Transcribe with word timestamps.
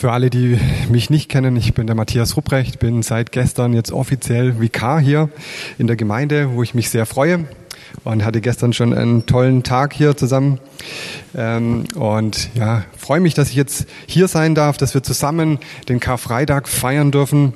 Für 0.00 0.12
alle, 0.12 0.30
die 0.30 0.60
mich 0.90 1.10
nicht 1.10 1.28
kennen, 1.28 1.56
ich 1.56 1.74
bin 1.74 1.88
der 1.88 1.96
Matthias 1.96 2.36
Rupprecht, 2.36 2.78
bin 2.78 3.02
seit 3.02 3.32
gestern 3.32 3.72
jetzt 3.72 3.90
offiziell 3.90 4.60
Vikar 4.60 5.00
hier 5.00 5.28
in 5.76 5.88
der 5.88 5.96
Gemeinde, 5.96 6.52
wo 6.52 6.62
ich 6.62 6.72
mich 6.72 6.88
sehr 6.90 7.04
freue 7.04 7.48
und 8.04 8.24
hatte 8.24 8.40
gestern 8.40 8.72
schon 8.72 8.94
einen 8.94 9.26
tollen 9.26 9.64
Tag 9.64 9.92
hier 9.92 10.16
zusammen. 10.16 10.60
Ähm, 11.36 11.82
und 11.96 12.50
ja, 12.54 12.84
freue 12.96 13.18
mich, 13.18 13.34
dass 13.34 13.50
ich 13.50 13.56
jetzt 13.56 13.88
hier 14.06 14.28
sein 14.28 14.54
darf, 14.54 14.76
dass 14.76 14.94
wir 14.94 15.02
zusammen 15.02 15.58
den 15.88 15.98
Karfreitag 15.98 16.68
feiern 16.68 17.10
dürfen. 17.10 17.54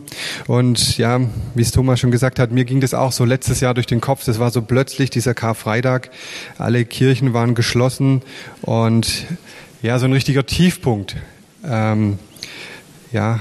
Und 0.48 0.98
ja, 0.98 1.20
wie 1.54 1.62
es 1.62 1.70
Thomas 1.70 2.00
schon 2.00 2.11
gesagt 2.11 2.40
hat, 2.40 2.50
mir 2.50 2.64
ging 2.64 2.80
das 2.80 2.93
auch 2.93 3.12
so 3.12 3.24
letztes 3.24 3.61
Jahr 3.61 3.74
durch 3.74 3.86
den 3.86 4.00
Kopf. 4.00 4.24
Das 4.24 4.40
war 4.40 4.50
so 4.50 4.62
plötzlich 4.62 5.11
dieser 5.11 5.34
Karfreitag. 5.34 6.11
Alle 6.59 6.84
Kirchen 6.86 7.34
waren 7.34 7.54
geschlossen 7.54 8.22
und 8.62 9.27
ja, 9.80 10.00
so 10.00 10.06
ein 10.06 10.12
richtiger 10.12 10.45
Tiefpunkt. 10.45 11.14
Ähm, 11.64 12.18
ja, 13.13 13.41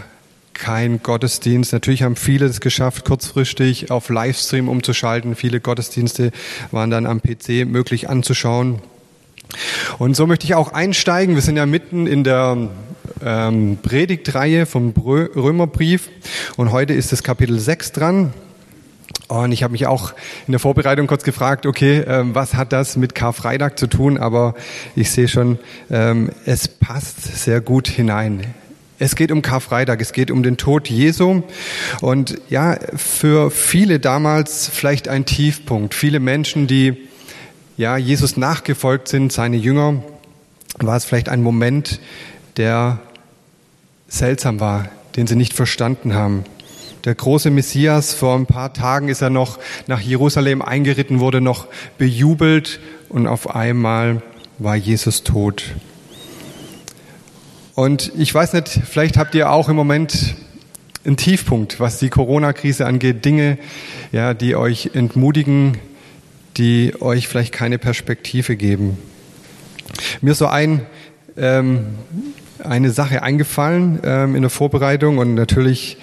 kein 0.53 1.01
Gottesdienst. 1.01 1.73
Natürlich 1.73 2.03
haben 2.03 2.15
viele 2.15 2.45
es 2.45 2.61
geschafft, 2.61 3.05
kurzfristig 3.05 3.89
auf 3.89 4.09
Livestream 4.09 4.69
umzuschalten. 4.69 5.35
Viele 5.35 5.59
Gottesdienste 5.59 6.31
waren 6.71 6.91
dann 6.91 7.05
am 7.05 7.21
PC 7.21 7.65
möglich 7.65 8.09
anzuschauen. 8.09 8.81
Und 9.97 10.15
so 10.15 10.27
möchte 10.27 10.45
ich 10.45 10.55
auch 10.55 10.71
einsteigen. 10.73 11.35
Wir 11.35 11.41
sind 11.41 11.57
ja 11.57 11.65
mitten 11.65 12.07
in 12.07 12.23
der 12.23 12.69
ähm, 13.23 13.77
Predigtreihe 13.81 14.65
vom 14.65 14.91
Römerbrief 14.91 16.09
und 16.57 16.71
heute 16.71 16.93
ist 16.93 17.11
das 17.11 17.23
Kapitel 17.23 17.59
6 17.59 17.91
dran. 17.91 18.33
Und 19.27 19.53
ich 19.53 19.63
habe 19.63 19.71
mich 19.71 19.87
auch 19.87 20.13
in 20.45 20.51
der 20.51 20.59
Vorbereitung 20.59 21.07
kurz 21.07 21.23
gefragt, 21.23 21.65
okay, 21.65 22.03
ähm, 22.05 22.35
was 22.35 22.53
hat 22.55 22.73
das 22.73 22.97
mit 22.97 23.15
Karfreitag 23.15 23.79
zu 23.79 23.87
tun? 23.87 24.17
Aber 24.17 24.55
ich 24.95 25.09
sehe 25.09 25.27
schon, 25.27 25.57
ähm, 25.89 26.31
es 26.45 26.67
passt 26.67 27.37
sehr 27.37 27.61
gut 27.61 27.87
hinein. 27.87 28.53
Es 29.01 29.15
geht 29.15 29.31
um 29.31 29.41
Karfreitag, 29.41 29.99
es 29.99 30.13
geht 30.13 30.29
um 30.29 30.43
den 30.43 30.57
Tod 30.57 30.87
Jesu 30.87 31.41
und 32.01 32.39
ja, 32.51 32.77
für 32.95 33.49
viele 33.49 33.99
damals 33.99 34.69
vielleicht 34.71 35.07
ein 35.07 35.25
Tiefpunkt. 35.25 35.95
Viele 35.95 36.19
Menschen, 36.19 36.67
die 36.67 37.09
ja 37.77 37.97
Jesus 37.97 38.37
nachgefolgt 38.37 39.07
sind, 39.07 39.31
seine 39.31 39.57
Jünger, 39.57 40.03
war 40.77 40.97
es 40.97 41.05
vielleicht 41.05 41.29
ein 41.29 41.41
Moment, 41.41 41.99
der 42.57 42.99
seltsam 44.07 44.59
war, 44.59 44.87
den 45.15 45.25
sie 45.25 45.35
nicht 45.35 45.53
verstanden 45.53 46.13
haben. 46.13 46.43
Der 47.03 47.15
große 47.15 47.49
Messias, 47.49 48.13
vor 48.13 48.35
ein 48.35 48.45
paar 48.45 48.71
Tagen 48.71 49.09
ist 49.09 49.23
er 49.23 49.31
noch 49.31 49.57
nach 49.87 49.99
Jerusalem 49.99 50.61
eingeritten, 50.61 51.19
wurde 51.19 51.41
noch 51.41 51.65
bejubelt 51.97 52.79
und 53.09 53.25
auf 53.25 53.55
einmal 53.55 54.21
war 54.59 54.75
Jesus 54.75 55.23
tot. 55.23 55.73
Und 57.81 58.11
ich 58.15 58.31
weiß 58.31 58.53
nicht, 58.53 58.69
vielleicht 58.69 59.17
habt 59.17 59.33
ihr 59.33 59.49
auch 59.49 59.67
im 59.67 59.75
Moment 59.75 60.35
einen 61.03 61.17
Tiefpunkt, 61.17 61.79
was 61.79 61.97
die 61.97 62.09
Corona-Krise 62.09 62.85
angeht, 62.85 63.25
Dinge, 63.25 63.57
ja, 64.11 64.35
die 64.35 64.55
euch 64.55 64.91
entmutigen, 64.93 65.79
die 66.57 66.93
euch 66.99 67.27
vielleicht 67.27 67.51
keine 67.51 67.79
Perspektive 67.79 68.55
geben. 68.55 68.99
Mir 70.21 70.35
so 70.35 70.45
ein 70.45 70.85
ähm, 71.37 71.95
eine 72.63 72.91
Sache 72.91 73.23
eingefallen 73.23 73.99
ähm, 74.03 74.35
in 74.35 74.43
der 74.43 74.51
Vorbereitung 74.51 75.17
und 75.17 75.33
natürlich 75.33 75.97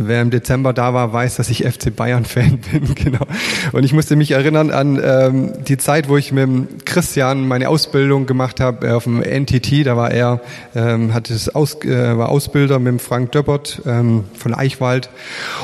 Wer 0.00 0.22
im 0.22 0.30
Dezember 0.30 0.72
da 0.72 0.94
war, 0.94 1.12
weiß, 1.12 1.36
dass 1.36 1.50
ich 1.50 1.64
FC 1.64 1.94
Bayern-Fan 1.94 2.58
bin, 2.72 2.94
genau. 2.94 3.26
Und 3.72 3.82
ich 3.82 3.92
musste 3.92 4.14
mich 4.14 4.30
erinnern 4.30 4.70
an 4.70 5.00
ähm, 5.02 5.52
die 5.64 5.76
Zeit, 5.76 6.08
wo 6.08 6.16
ich 6.16 6.30
mit 6.30 6.86
Christian 6.86 7.48
meine 7.48 7.68
Ausbildung 7.68 8.26
gemacht 8.26 8.60
habe 8.60 8.86
äh, 8.86 8.90
auf 8.92 9.04
dem 9.04 9.20
NTT. 9.20 9.84
Da 9.86 9.96
war 9.96 10.12
er, 10.12 10.40
ähm, 10.76 11.14
hat 11.14 11.30
es 11.30 11.52
Aus, 11.52 11.82
äh, 11.82 12.16
war 12.16 12.28
Ausbilder 12.28 12.78
mit 12.78 13.02
Frank 13.02 13.32
Döppert 13.32 13.82
ähm, 13.86 14.24
von 14.34 14.54
Eichwald. 14.54 15.10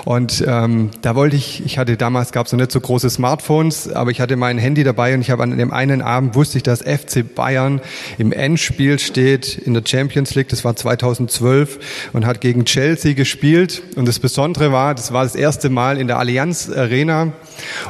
Und 0.04 0.44
ähm, 0.46 0.90
da 1.02 1.14
wollte 1.14 1.36
ich, 1.36 1.64
ich 1.64 1.78
hatte 1.78 1.96
damals 1.96 2.32
gab 2.32 2.46
es 2.46 2.52
noch 2.52 2.58
nicht 2.58 2.72
so 2.72 2.80
große 2.80 3.10
Smartphones, 3.10 3.88
aber 3.92 4.10
ich 4.10 4.20
hatte 4.20 4.34
mein 4.34 4.58
Handy 4.58 4.82
dabei 4.82 5.14
und 5.14 5.20
ich 5.20 5.30
habe 5.30 5.44
an 5.44 5.56
dem 5.56 5.72
einen 5.72 6.02
Abend 6.02 6.34
wusste 6.34 6.58
ich, 6.58 6.64
dass 6.64 6.82
FC 6.82 7.24
Bayern 7.34 7.80
im 8.18 8.32
Endspiel 8.32 8.98
steht 8.98 9.56
in 9.58 9.74
der 9.74 9.84
Champions 9.86 10.34
League. 10.34 10.48
Das 10.48 10.64
war 10.64 10.74
2012 10.74 12.10
und 12.12 12.26
hat 12.26 12.40
gegen 12.40 12.64
Chelsea 12.64 13.12
gespielt 13.12 13.82
und 13.94 14.08
das 14.08 14.23
Besondere 14.24 14.72
war, 14.72 14.94
das 14.94 15.12
war 15.12 15.22
das 15.22 15.34
erste 15.34 15.68
Mal 15.68 15.98
in 15.98 16.06
der 16.06 16.18
Allianz 16.18 16.70
Arena 16.70 17.34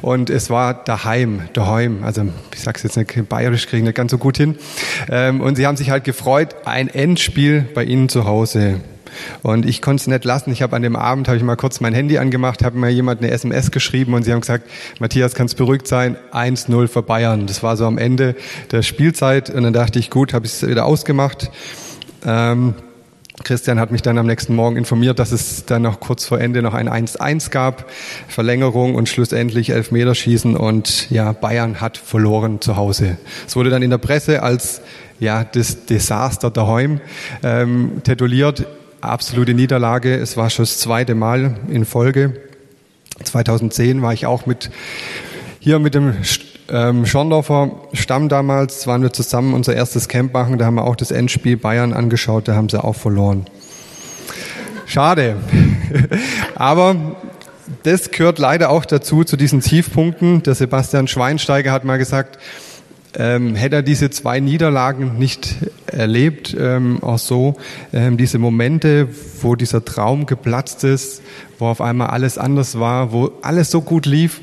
und 0.03 0.31
es 0.31 0.51
war 0.51 0.75
daheim, 0.75 1.43
daheim. 1.53 2.03
Also 2.03 2.27
ich 2.53 2.61
sag's 2.61 2.83
jetzt 2.83 2.97
nicht, 2.97 3.29
bayerisch 3.29 3.69
kriegen 3.69 3.85
nicht 3.85 3.95
ganz 3.95 4.11
so 4.11 4.19
gut 4.19 4.37
hin. 4.37 4.59
Ähm, 5.09 5.41
und 5.41 5.55
sie 5.55 5.65
haben 5.65 5.77
sich 5.77 5.91
halt 5.91 6.03
gefreut, 6.03 6.57
ein 6.65 6.89
Endspiel 6.89 7.69
bei 7.73 7.85
ihnen 7.85 8.09
zu 8.09 8.25
Hause. 8.25 8.81
Und 9.45 9.65
ich 9.65 9.81
konnte 9.81 10.01
es 10.01 10.07
nicht 10.09 10.25
lassen. 10.25 10.51
Ich 10.51 10.61
habe 10.61 10.75
an 10.75 10.83
dem 10.83 10.97
Abend 10.97 11.29
habe 11.29 11.37
ich 11.37 11.45
mal 11.45 11.55
kurz 11.55 11.81
mein 11.81 11.95
Handy 11.95 12.19
angemacht, 12.19 12.65
habe 12.65 12.77
mir 12.77 12.91
jemand 12.91 13.21
eine 13.21 13.31
SMS 13.31 13.71
geschrieben 13.71 14.15
und 14.15 14.25
sie 14.25 14.33
haben 14.33 14.41
gesagt, 14.41 14.69
Matthias, 14.99 15.37
kannst 15.37 15.57
beruhigt 15.57 15.87
sein, 15.87 16.17
1-0 16.33 16.89
für 16.89 17.03
Bayern. 17.05 17.47
Das 17.47 17.63
war 17.63 17.77
so 17.77 17.87
am 17.87 17.97
Ende 17.97 18.35
der 18.73 18.83
Spielzeit 18.83 19.51
und 19.51 19.63
dann 19.63 19.73
dachte 19.73 20.01
ich, 20.01 20.11
gut, 20.11 20.35
habe 20.35 20.47
ich 20.47 20.53
es 20.55 20.67
wieder 20.67 20.85
ausgemacht. 20.85 21.53
Ähm, 22.27 22.75
Christian 23.43 23.81
hat 23.81 23.91
mich 23.91 24.03
dann 24.03 24.17
am 24.17 24.27
nächsten 24.27 24.55
Morgen 24.55 24.77
informiert, 24.77 25.19
dass 25.19 25.33
es 25.33 25.65
dann 25.67 25.83
noch 25.83 25.99
kurz 25.99 26.25
vor 26.25 26.41
Ende 26.41 26.63
noch 26.63 26.73
ein 26.73 26.89
1-1 26.89 27.51
gab, 27.51 27.91
Verlängerung 28.29 28.95
und 28.95 29.09
schlussendlich 29.09 29.71
Elfmeterschießen 29.71 30.57
und 30.57 31.11
ja, 31.11 31.33
Bayern 31.33 31.81
hat 31.81 31.97
verloren 31.97 32.61
zu 32.61 32.77
Hause. 32.77 33.19
Es 33.47 33.57
wurde 33.57 33.71
dann 33.71 33.83
in 33.83 33.91
der 33.91 33.99
Presse 33.99 34.43
als 34.43 34.83
ja, 35.19 35.43
das 35.43 35.87
Desaster 35.87 36.51
daheim 36.51 37.01
ähm, 37.43 38.03
tituliert. 38.05 38.67
Absolute 39.01 39.53
Niederlage. 39.53 40.15
Es 40.15 40.37
war 40.37 40.49
schon 40.49 40.65
das 40.65 40.79
zweite 40.79 41.15
Mal 41.15 41.57
in 41.69 41.85
Folge. 41.85 42.41
2010 43.23 44.01
war 44.01 44.13
ich 44.13 44.27
auch 44.27 44.47
mit 44.47 44.71
hier 45.59 45.79
mit 45.79 45.95
dem 45.95 46.15
ähm, 46.71 47.05
Schorndorfer 47.05 47.71
Stamm 47.93 48.29
damals 48.29 48.87
waren 48.87 49.03
wir 49.03 49.13
zusammen 49.13 49.55
unser 49.55 49.75
erstes 49.75 50.09
Camp 50.09 50.33
machen. 50.33 50.59
Da 50.59 50.65
haben 50.65 50.77
wir 50.77 50.85
auch 50.85 50.97
das 50.97 51.11
Endspiel 51.11 51.57
Bayern 51.57 51.93
angeschaut. 51.93 52.49
Da 52.49 52.55
haben 52.55 52.69
sie 52.69 52.83
auch 52.83 52.97
verloren. 52.97 53.47
Schade. 54.87 55.37
Aber 56.55 56.97
das 57.83 58.11
gehört 58.11 58.39
leider 58.39 58.71
auch 58.71 58.85
dazu, 58.85 59.25
zu 59.25 59.37
diesen 59.37 59.61
Tiefpunkten. 59.61 60.43
Der 60.43 60.55
Sebastian 60.55 61.09
Schweinsteiger 61.09 61.73
hat 61.73 61.85
mal 61.85 61.99
gesagt, 61.99 62.39
ähm, 63.17 63.55
hätte 63.55 63.77
er 63.77 63.83
diese 63.83 64.11
zwei 64.11 64.41
Niederlagen 64.41 65.19
nicht 65.19 65.57
erlebt, 65.87 66.57
ähm, 66.59 67.03
auch 67.03 67.19
so, 67.19 67.57
ähm, 67.93 68.17
diese 68.17 68.39
Momente, 68.39 69.09
wo 69.41 69.55
dieser 69.55 69.85
Traum 69.85 70.27
geplatzt 70.27 70.85
ist, 70.85 71.23
wo 71.59 71.67
auf 71.67 71.81
einmal 71.81 72.09
alles 72.09 72.39
anders 72.39 72.79
war, 72.79 73.13
wo 73.13 73.31
alles 73.43 73.71
so 73.71 73.83
gut 73.83 74.07
lief, 74.07 74.41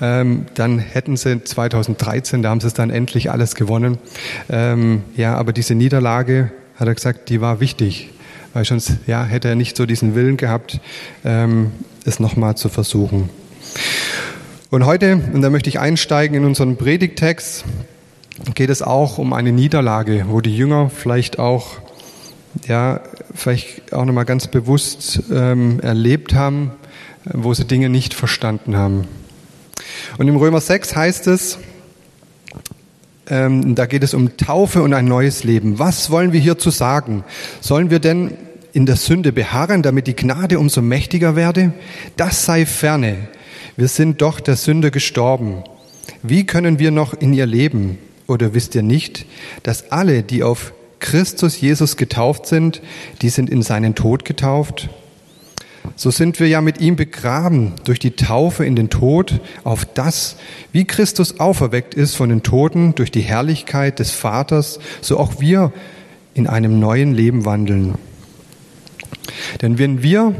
ähm, 0.00 0.46
dann 0.54 0.78
hätten 0.78 1.16
sie 1.16 1.42
2013, 1.44 2.42
da 2.42 2.50
haben 2.50 2.60
sie 2.60 2.66
es 2.66 2.74
dann 2.74 2.90
endlich 2.90 3.30
alles 3.30 3.54
gewonnen. 3.54 3.98
Ähm, 4.48 5.02
ja, 5.16 5.34
aber 5.34 5.52
diese 5.52 5.74
Niederlage, 5.74 6.50
hat 6.76 6.88
er 6.88 6.94
gesagt, 6.94 7.28
die 7.28 7.40
war 7.42 7.60
wichtig, 7.60 8.08
weil 8.54 8.64
sonst 8.64 8.92
ja, 9.06 9.24
hätte 9.24 9.48
er 9.48 9.54
nicht 9.54 9.76
so 9.76 9.84
diesen 9.84 10.14
Willen 10.14 10.38
gehabt, 10.38 10.80
ähm, 11.24 11.72
es 12.04 12.18
nochmal 12.20 12.56
zu 12.56 12.70
versuchen. 12.70 13.28
Und 14.70 14.86
heute, 14.86 15.20
und 15.32 15.42
da 15.42 15.50
möchte 15.50 15.68
ich 15.68 15.78
einsteigen 15.78 16.36
in 16.36 16.44
unseren 16.44 16.76
Predigtext, 16.76 17.64
geht 18.54 18.70
es 18.70 18.80
auch 18.80 19.18
um 19.18 19.34
eine 19.34 19.52
Niederlage, 19.52 20.24
wo 20.28 20.40
die 20.40 20.56
Jünger 20.56 20.90
vielleicht 20.90 21.38
auch, 21.38 21.78
ja, 22.66 23.00
vielleicht 23.34 23.92
auch 23.92 24.06
nochmal 24.06 24.24
ganz 24.24 24.46
bewusst 24.46 25.22
ähm, 25.30 25.80
erlebt 25.80 26.34
haben, 26.34 26.70
wo 27.24 27.52
sie 27.52 27.66
Dinge 27.66 27.90
nicht 27.90 28.14
verstanden 28.14 28.76
haben. 28.76 29.06
Und 30.20 30.28
im 30.28 30.36
Römer 30.36 30.60
6 30.60 30.94
heißt 30.96 31.28
es, 31.28 31.58
ähm, 33.26 33.74
da 33.74 33.86
geht 33.86 34.02
es 34.02 34.12
um 34.12 34.36
Taufe 34.36 34.82
und 34.82 34.92
ein 34.92 35.06
neues 35.06 35.44
Leben. 35.44 35.78
Was 35.78 36.10
wollen 36.10 36.34
wir 36.34 36.40
hierzu 36.40 36.68
sagen? 36.68 37.24
Sollen 37.62 37.88
wir 37.88 38.00
denn 38.00 38.36
in 38.74 38.84
der 38.84 38.96
Sünde 38.96 39.32
beharren, 39.32 39.80
damit 39.80 40.06
die 40.08 40.14
Gnade 40.14 40.58
umso 40.58 40.82
mächtiger 40.82 41.36
werde? 41.36 41.72
Das 42.18 42.44
sei 42.44 42.66
ferne. 42.66 43.28
Wir 43.78 43.88
sind 43.88 44.20
doch 44.20 44.40
der 44.40 44.56
Sünde 44.56 44.90
gestorben. 44.90 45.64
Wie 46.22 46.44
können 46.44 46.78
wir 46.78 46.90
noch 46.90 47.14
in 47.14 47.32
ihr 47.32 47.46
leben? 47.46 47.96
Oder 48.26 48.52
wisst 48.52 48.74
ihr 48.74 48.82
nicht, 48.82 49.24
dass 49.62 49.90
alle, 49.90 50.22
die 50.22 50.42
auf 50.42 50.74
Christus 50.98 51.58
Jesus 51.58 51.96
getauft 51.96 52.44
sind, 52.44 52.82
die 53.22 53.30
sind 53.30 53.48
in 53.48 53.62
seinen 53.62 53.94
Tod 53.94 54.26
getauft? 54.26 54.90
So 55.96 56.10
sind 56.10 56.40
wir 56.40 56.48
ja 56.48 56.60
mit 56.60 56.80
ihm 56.80 56.96
begraben 56.96 57.74
durch 57.84 57.98
die 57.98 58.12
Taufe 58.12 58.64
in 58.64 58.76
den 58.76 58.90
Tod, 58.90 59.40
auf 59.64 59.84
das, 59.84 60.36
wie 60.72 60.84
Christus 60.84 61.40
auferweckt 61.40 61.94
ist 61.94 62.14
von 62.14 62.28
den 62.28 62.42
Toten 62.42 62.94
durch 62.94 63.10
die 63.10 63.20
Herrlichkeit 63.20 63.98
des 63.98 64.10
Vaters, 64.10 64.78
so 65.00 65.18
auch 65.18 65.40
wir 65.40 65.72
in 66.34 66.46
einem 66.46 66.78
neuen 66.78 67.14
Leben 67.14 67.44
wandeln. 67.44 67.94
Denn 69.62 69.78
wenn 69.78 70.02
wir 70.02 70.34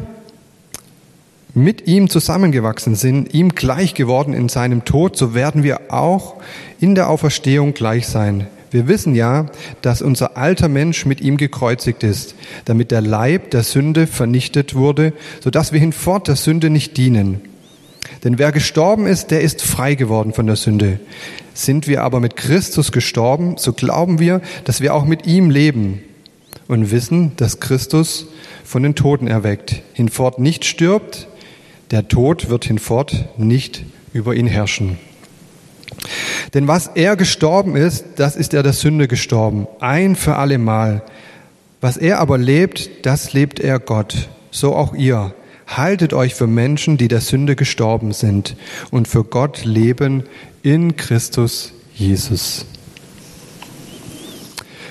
mit 1.53 1.87
ihm 1.87 2.09
zusammengewachsen 2.09 2.95
sind, 2.95 3.35
ihm 3.35 3.51
gleich 3.51 3.95
geworden 3.95 4.35
in 4.35 4.49
seinem 4.49 4.85
Tod, 4.85 5.17
so 5.17 5.35
werden 5.35 5.63
wir 5.63 5.93
auch 5.93 6.37
in 6.81 6.95
der 6.95 7.11
Auferstehung 7.11 7.75
gleich 7.75 8.07
sein 8.07 8.47
Wir 8.71 8.87
wissen 8.87 9.15
ja, 9.15 9.47
dass 9.83 10.01
unser 10.01 10.37
alter 10.37 10.69
Mensch 10.69 11.05
mit 11.05 11.21
ihm 11.21 11.37
gekreuzigt 11.37 12.03
ist, 12.05 12.35
damit 12.65 12.91
der 12.91 13.01
Leib 13.01 13.51
der 13.51 13.65
Sünde 13.65 14.07
vernichtet 14.07 14.75
wurde, 14.75 15.13
sodass 15.43 15.73
wir 15.73 15.81
hinfort 15.81 16.29
der 16.29 16.37
Sünde 16.37 16.71
nicht 16.71 16.97
dienen. 16.97 17.41
Denn 18.23 18.39
wer 18.39 18.53
gestorben 18.53 19.07
ist, 19.07 19.31
der 19.31 19.41
ist 19.41 19.63
frei 19.63 19.95
geworden 19.95 20.33
von 20.33 20.47
der 20.47 20.57
Sünde. 20.57 21.01
Sind 21.55 21.89
wir 21.89 22.03
aber 22.03 22.21
mit 22.21 22.37
Christus 22.37 22.93
gestorben, 22.93 23.57
so 23.57 23.73
glauben 23.73 24.21
wir, 24.21 24.41
dass 24.65 24.81
wir 24.81 24.95
auch 24.95 25.05
mit 25.05 25.27
ihm 25.27 25.51
leben 25.51 26.03
und 26.69 26.91
wissen, 26.91 27.33
dass 27.37 27.61
Christus 27.61 28.27
von 28.65 28.83
den 28.83 28.95
Toten 28.95 29.27
erweckt, 29.27 29.83
hinfort 29.95 30.39
nicht 30.39 30.65
stirbt, 30.65 31.27
der 31.91 32.07
Tod 32.07 32.51
wird 32.51 32.65
hinfort 32.65 33.37
nicht 33.37 33.85
über 34.13 34.35
ihn 34.35 34.47
herrschen. 34.47 34.99
Denn 36.55 36.69
was 36.69 36.89
er 36.95 37.17
gestorben 37.17 37.77
ist, 37.77 38.05
das 38.17 38.37
ist 38.37 38.55
er 38.55 38.63
der 38.63 38.73
Sünde 38.73 39.09
gestorben, 39.09 39.67
ein 39.81 40.17
für 40.17 40.37
alle 40.37 40.59
Mal. 40.59 41.03
Was 41.81 41.97
er 41.97 42.19
aber 42.19 42.39
lebt, 42.39 43.07
das 43.07 43.33
lebt 43.33 43.61
er 43.61 43.79
Gott, 43.79 44.29
so 44.51 44.75
auch 44.75 44.95
ihr. 44.95 45.35
Haltet 45.67 46.13
euch 46.13 46.35
für 46.35 46.47
Menschen, 46.47 46.97
die 46.97 47.09
der 47.09 47.21
Sünde 47.21 47.55
gestorben 47.55 48.13
sind 48.13 48.57
und 48.91 49.07
für 49.07 49.25
Gott 49.25 49.65
leben 49.65 50.25
in 50.63 50.97
Christus 50.97 51.73
Jesus. 51.95 52.67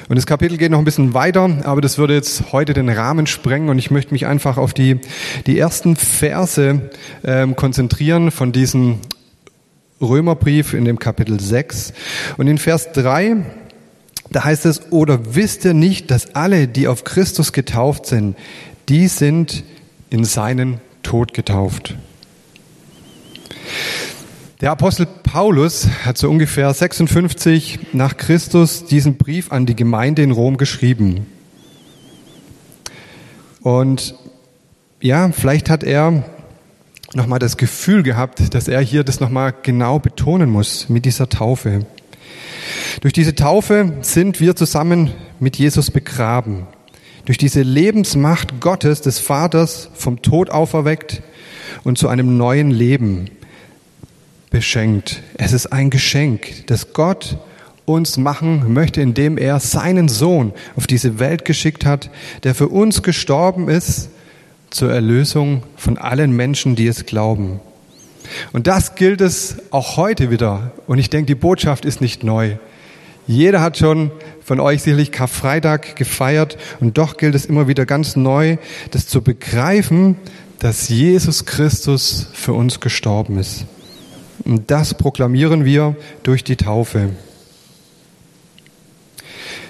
Und 0.08 0.16
das 0.16 0.26
Kapitel 0.26 0.58
geht 0.58 0.72
noch 0.72 0.80
ein 0.80 0.86
bisschen 0.86 1.14
weiter, 1.14 1.58
aber 1.66 1.82
das 1.82 2.00
würde 2.00 2.16
jetzt 2.16 2.52
heute 2.52 2.74
den 2.74 2.90
Rahmen 2.90 3.28
sprengen 3.28 3.70
und 3.70 3.78
ich 3.78 3.92
möchte 3.92 4.12
mich 4.12 4.26
einfach 4.26 4.58
auf 4.58 4.74
die, 4.74 5.00
die 5.46 5.60
ersten 5.60 5.96
Verse 5.96 6.90
ähm, 7.24 7.56
konzentrieren 7.56 8.32
von 8.32 8.52
diesem 8.52 9.02
Römerbrief 10.02 10.74
in 10.74 10.86
dem 10.86 11.00
Kapitel 11.00 11.40
6. 11.40 11.94
Und 12.38 12.48
in 12.48 12.58
Vers 12.58 12.92
3, 12.94 13.38
da 14.32 14.44
heißt 14.44 14.66
es, 14.66 14.92
oder 14.92 15.36
wisst 15.36 15.66
ihr 15.66 15.74
nicht, 15.74 16.12
dass 16.12 16.36
alle, 16.36 16.68
die 16.68 16.88
auf 16.88 17.04
Christus 17.04 17.54
getauft 17.54 18.06
sind, 18.06 18.38
die 18.88 19.08
sind 19.08 19.64
in 20.10 20.24
seinen 20.24 20.82
Tod 21.04 21.34
getauft. 21.34 21.96
Der 24.62 24.72
Apostel 24.72 25.06
Paulus 25.06 25.88
hat 26.04 26.18
so 26.18 26.30
ungefähr 26.30 26.74
56 26.74 27.94
nach 27.94 28.18
Christus 28.18 28.86
diesen 28.86 29.16
Brief 29.16 29.52
an 29.52 29.66
die 29.66 29.76
Gemeinde 29.76 30.22
in 30.22 30.32
Rom 30.32 30.58
geschrieben. 30.58 31.28
Und 33.62 34.16
ja, 35.02 35.32
vielleicht 35.32 35.70
hat 35.70 35.84
er 35.84 36.26
nochmal 37.14 37.40
das 37.40 37.58
Gefühl 37.58 38.04
gehabt, 38.04 38.54
dass 38.54 38.68
er 38.68 38.82
hier 38.82 39.04
das 39.04 39.20
nochmal 39.20 39.54
genau 39.64 40.00
betonen 40.00 40.50
muss 40.50 40.90
mit 40.90 41.06
dieser 41.06 41.30
Taufe. 41.30 41.86
Durch 43.02 43.14
diese 43.14 43.36
Taufe 43.36 43.94
sind 44.02 44.40
wir 44.40 44.56
zusammen 44.56 45.12
mit 45.40 45.58
Jesus 45.58 45.92
begraben. 45.92 46.68
Durch 47.26 47.38
diese 47.38 47.62
Lebensmacht 47.62 48.60
Gottes, 48.60 49.02
des 49.02 49.20
Vaters, 49.20 49.90
vom 49.94 50.22
Tod 50.22 50.50
auferweckt 50.50 51.22
und 51.84 51.98
zu 51.98 52.08
einem 52.08 52.38
neuen 52.38 52.72
Leben 52.72 53.30
beschenkt. 54.50 55.22
Es 55.38 55.54
ist 55.54 55.68
ein 55.68 55.90
Geschenk, 55.90 56.66
das 56.68 56.94
Gott 56.94 57.38
uns 57.86 58.18
machen 58.18 58.74
möchte, 58.74 59.02
indem 59.02 59.38
er 59.38 59.60
seinen 59.60 60.10
Sohn 60.10 60.54
auf 60.76 60.86
diese 60.86 61.20
Welt 61.20 61.46
geschickt 61.46 61.86
hat, 61.86 62.10
der 62.44 62.54
für 62.54 62.68
uns 62.68 63.02
gestorben 63.02 63.68
ist 63.68 64.10
zur 64.70 64.92
Erlösung 64.92 65.64
von 65.76 65.98
allen 65.98 66.32
Menschen, 66.32 66.76
die 66.76 66.88
es 66.88 67.06
glauben. 67.06 67.60
Und 68.54 68.68
das 68.68 68.96
gilt 68.96 69.22
es 69.22 69.58
auch 69.72 69.98
heute 69.98 70.30
wieder. 70.30 70.72
Und 70.88 71.00
ich 71.00 71.10
denke, 71.10 71.28
die 71.28 71.36
Botschaft 71.36 71.86
ist 71.86 72.02
nicht 72.02 72.24
neu. 72.24 72.58
Jeder 73.28 73.62
hat 73.62 73.78
schon 73.78 74.12
von 74.44 74.60
euch 74.60 74.82
sicherlich 74.82 75.12
Karfreitag 75.12 75.96
gefeiert 75.96 76.58
und 76.80 76.98
doch 76.98 77.18
gilt 77.18 77.36
es 77.36 77.46
immer 77.46 77.68
wieder 77.68 77.86
ganz 77.86 78.16
neu, 78.16 78.58
das 78.92 79.08
zu 79.08 79.22
begreifen, 79.22 80.16
dass 80.58 80.90
Jesus 80.90 81.46
Christus 81.46 82.28
für 82.34 82.54
uns 82.54 82.80
gestorben 82.80 83.38
ist. 83.38 83.66
Und 84.46 84.72
das 84.72 84.96
proklamieren 84.96 85.66
wir 85.66 85.96
durch 86.24 86.44
die 86.44 86.56
Taufe. 86.56 87.12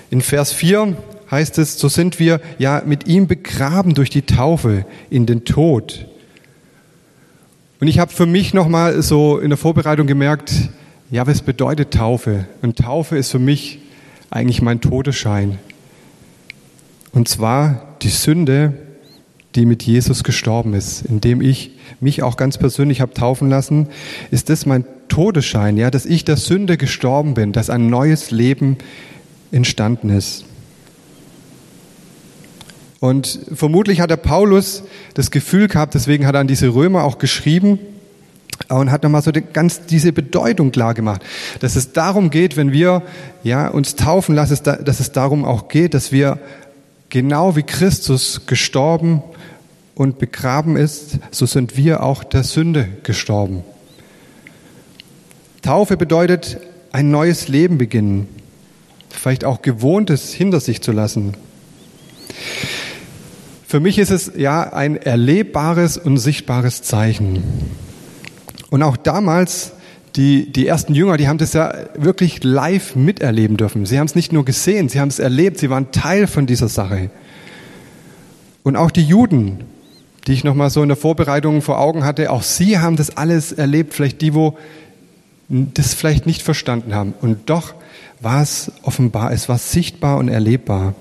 In 0.09 0.21
Vers 0.21 0.53
4 0.53 0.95
heißt 1.31 1.57
es, 1.59 1.79
so 1.79 1.87
sind 1.87 2.19
wir 2.19 2.41
ja 2.57 2.81
mit 2.85 3.07
ihm 3.07 3.27
begraben 3.27 3.93
durch 3.93 4.09
die 4.09 4.23
Taufe 4.23 4.85
in 5.09 5.25
den 5.25 5.45
Tod. 5.45 6.07
Und 7.79 7.87
ich 7.87 7.99
habe 7.99 8.11
für 8.11 8.25
mich 8.25 8.53
nochmal 8.53 9.01
so 9.01 9.39
in 9.39 9.49
der 9.49 9.57
Vorbereitung 9.57 10.07
gemerkt, 10.07 10.69
ja, 11.11 11.25
was 11.25 11.41
bedeutet 11.41 11.93
Taufe? 11.93 12.45
Und 12.61 12.77
Taufe 12.77 13.17
ist 13.17 13.31
für 13.31 13.39
mich 13.39 13.79
eigentlich 14.29 14.61
mein 14.61 14.81
Todesschein. 14.81 15.57
Und 17.11 17.27
zwar 17.27 17.95
die 18.01 18.09
Sünde, 18.09 18.73
die 19.55 19.65
mit 19.65 19.83
Jesus 19.83 20.23
gestorben 20.23 20.73
ist, 20.73 21.03
indem 21.05 21.41
ich 21.41 21.71
mich 21.99 22.21
auch 22.21 22.37
ganz 22.37 22.57
persönlich 22.57 23.01
habe 23.01 23.13
taufen 23.13 23.49
lassen, 23.49 23.87
ist 24.29 24.49
das 24.49 24.65
mein 24.65 24.85
Todesschein, 25.07 25.77
ja, 25.77 25.89
dass 25.89 26.05
ich 26.05 26.23
der 26.23 26.37
Sünde 26.37 26.77
gestorben 26.77 27.33
bin, 27.33 27.51
dass 27.51 27.69
ein 27.71 27.89
neues 27.89 28.29
Leben 28.29 28.77
entstanden 29.51 30.09
ist. 30.09 30.45
Und 32.99 33.39
vermutlich 33.53 34.01
hat 34.01 34.09
der 34.09 34.17
Paulus 34.17 34.83
das 35.13 35.31
Gefühl 35.31 35.67
gehabt, 35.67 35.93
deswegen 35.93 36.25
hat 36.25 36.35
er 36.35 36.41
an 36.41 36.47
diese 36.47 36.69
Römer 36.69 37.03
auch 37.05 37.17
geschrieben 37.17 37.79
und 38.67 38.91
hat 38.91 39.03
nochmal 39.03 39.21
so 39.21 39.31
ganz 39.53 39.85
diese 39.85 40.11
Bedeutung 40.11 40.71
klar 40.71 40.93
gemacht, 40.93 41.23
dass 41.61 41.77
es 41.77 41.93
darum 41.93 42.29
geht, 42.29 42.57
wenn 42.57 42.73
wir 42.73 43.03
ja, 43.43 43.69
uns 43.69 43.95
taufen 43.95 44.35
lassen, 44.35 44.57
dass 44.83 44.99
es 44.99 45.13
darum 45.13 45.45
auch 45.45 45.69
geht, 45.69 45.93
dass 45.93 46.11
wir 46.11 46.39
genau 47.09 47.55
wie 47.55 47.63
Christus 47.63 48.45
gestorben 48.45 49.23
und 49.95 50.19
begraben 50.19 50.75
ist, 50.75 51.19
so 51.31 51.45
sind 51.45 51.77
wir 51.77 52.03
auch 52.03 52.23
der 52.23 52.43
Sünde 52.43 52.87
gestorben. 53.03 53.63
Taufe 55.61 55.97
bedeutet 55.97 56.57
ein 56.91 57.11
neues 57.11 57.47
Leben 57.47 57.77
beginnen, 57.77 58.27
vielleicht 59.09 59.45
auch 59.45 59.61
Gewohntes 59.61 60.33
hinter 60.33 60.59
sich 60.59 60.81
zu 60.81 60.91
lassen. 60.91 61.33
Für 63.69 63.79
mich 63.79 63.99
ist 63.99 64.09
es 64.09 64.31
ja 64.35 64.73
ein 64.73 64.95
erlebbares 64.95 65.95
und 65.95 66.17
sichtbares 66.17 66.81
Zeichen. 66.81 67.43
Und 68.71 68.81
auch 68.81 68.97
damals, 68.97 69.73
die, 70.15 70.51
die 70.51 70.65
ersten 70.65 70.95
Jünger, 70.95 71.17
die 71.17 71.27
haben 71.27 71.37
das 71.37 71.53
ja 71.53 71.75
wirklich 71.93 72.43
live 72.43 72.95
miterleben 72.95 73.57
dürfen. 73.57 73.85
Sie 73.85 73.99
haben 73.99 74.07
es 74.07 74.15
nicht 74.15 74.33
nur 74.33 74.43
gesehen, 74.43 74.89
sie 74.89 74.99
haben 74.99 75.09
es 75.09 75.19
erlebt, 75.19 75.59
sie 75.59 75.69
waren 75.69 75.91
Teil 75.91 76.25
von 76.25 76.47
dieser 76.47 76.67
Sache. 76.67 77.11
Und 78.63 78.75
auch 78.75 78.89
die 78.89 79.03
Juden, 79.03 79.65
die 80.25 80.33
ich 80.33 80.43
nochmal 80.43 80.71
so 80.71 80.81
in 80.81 80.89
der 80.89 80.97
Vorbereitung 80.97 81.61
vor 81.61 81.79
Augen 81.79 82.03
hatte, 82.03 82.31
auch 82.31 82.41
sie 82.41 82.79
haben 82.79 82.95
das 82.95 83.17
alles 83.17 83.51
erlebt, 83.51 83.93
vielleicht 83.93 84.21
die, 84.21 84.33
wo 84.33 84.57
das 85.47 85.93
vielleicht 85.93 86.25
nicht 86.25 86.41
verstanden 86.41 86.95
haben. 86.95 87.13
Und 87.21 87.51
doch 87.51 87.75
war 88.19 88.41
es 88.41 88.71
offenbar, 88.81 89.31
es 89.31 89.47
war 89.47 89.59
sichtbar 89.59 90.17
und 90.17 90.27
erlebbar. 90.27 90.95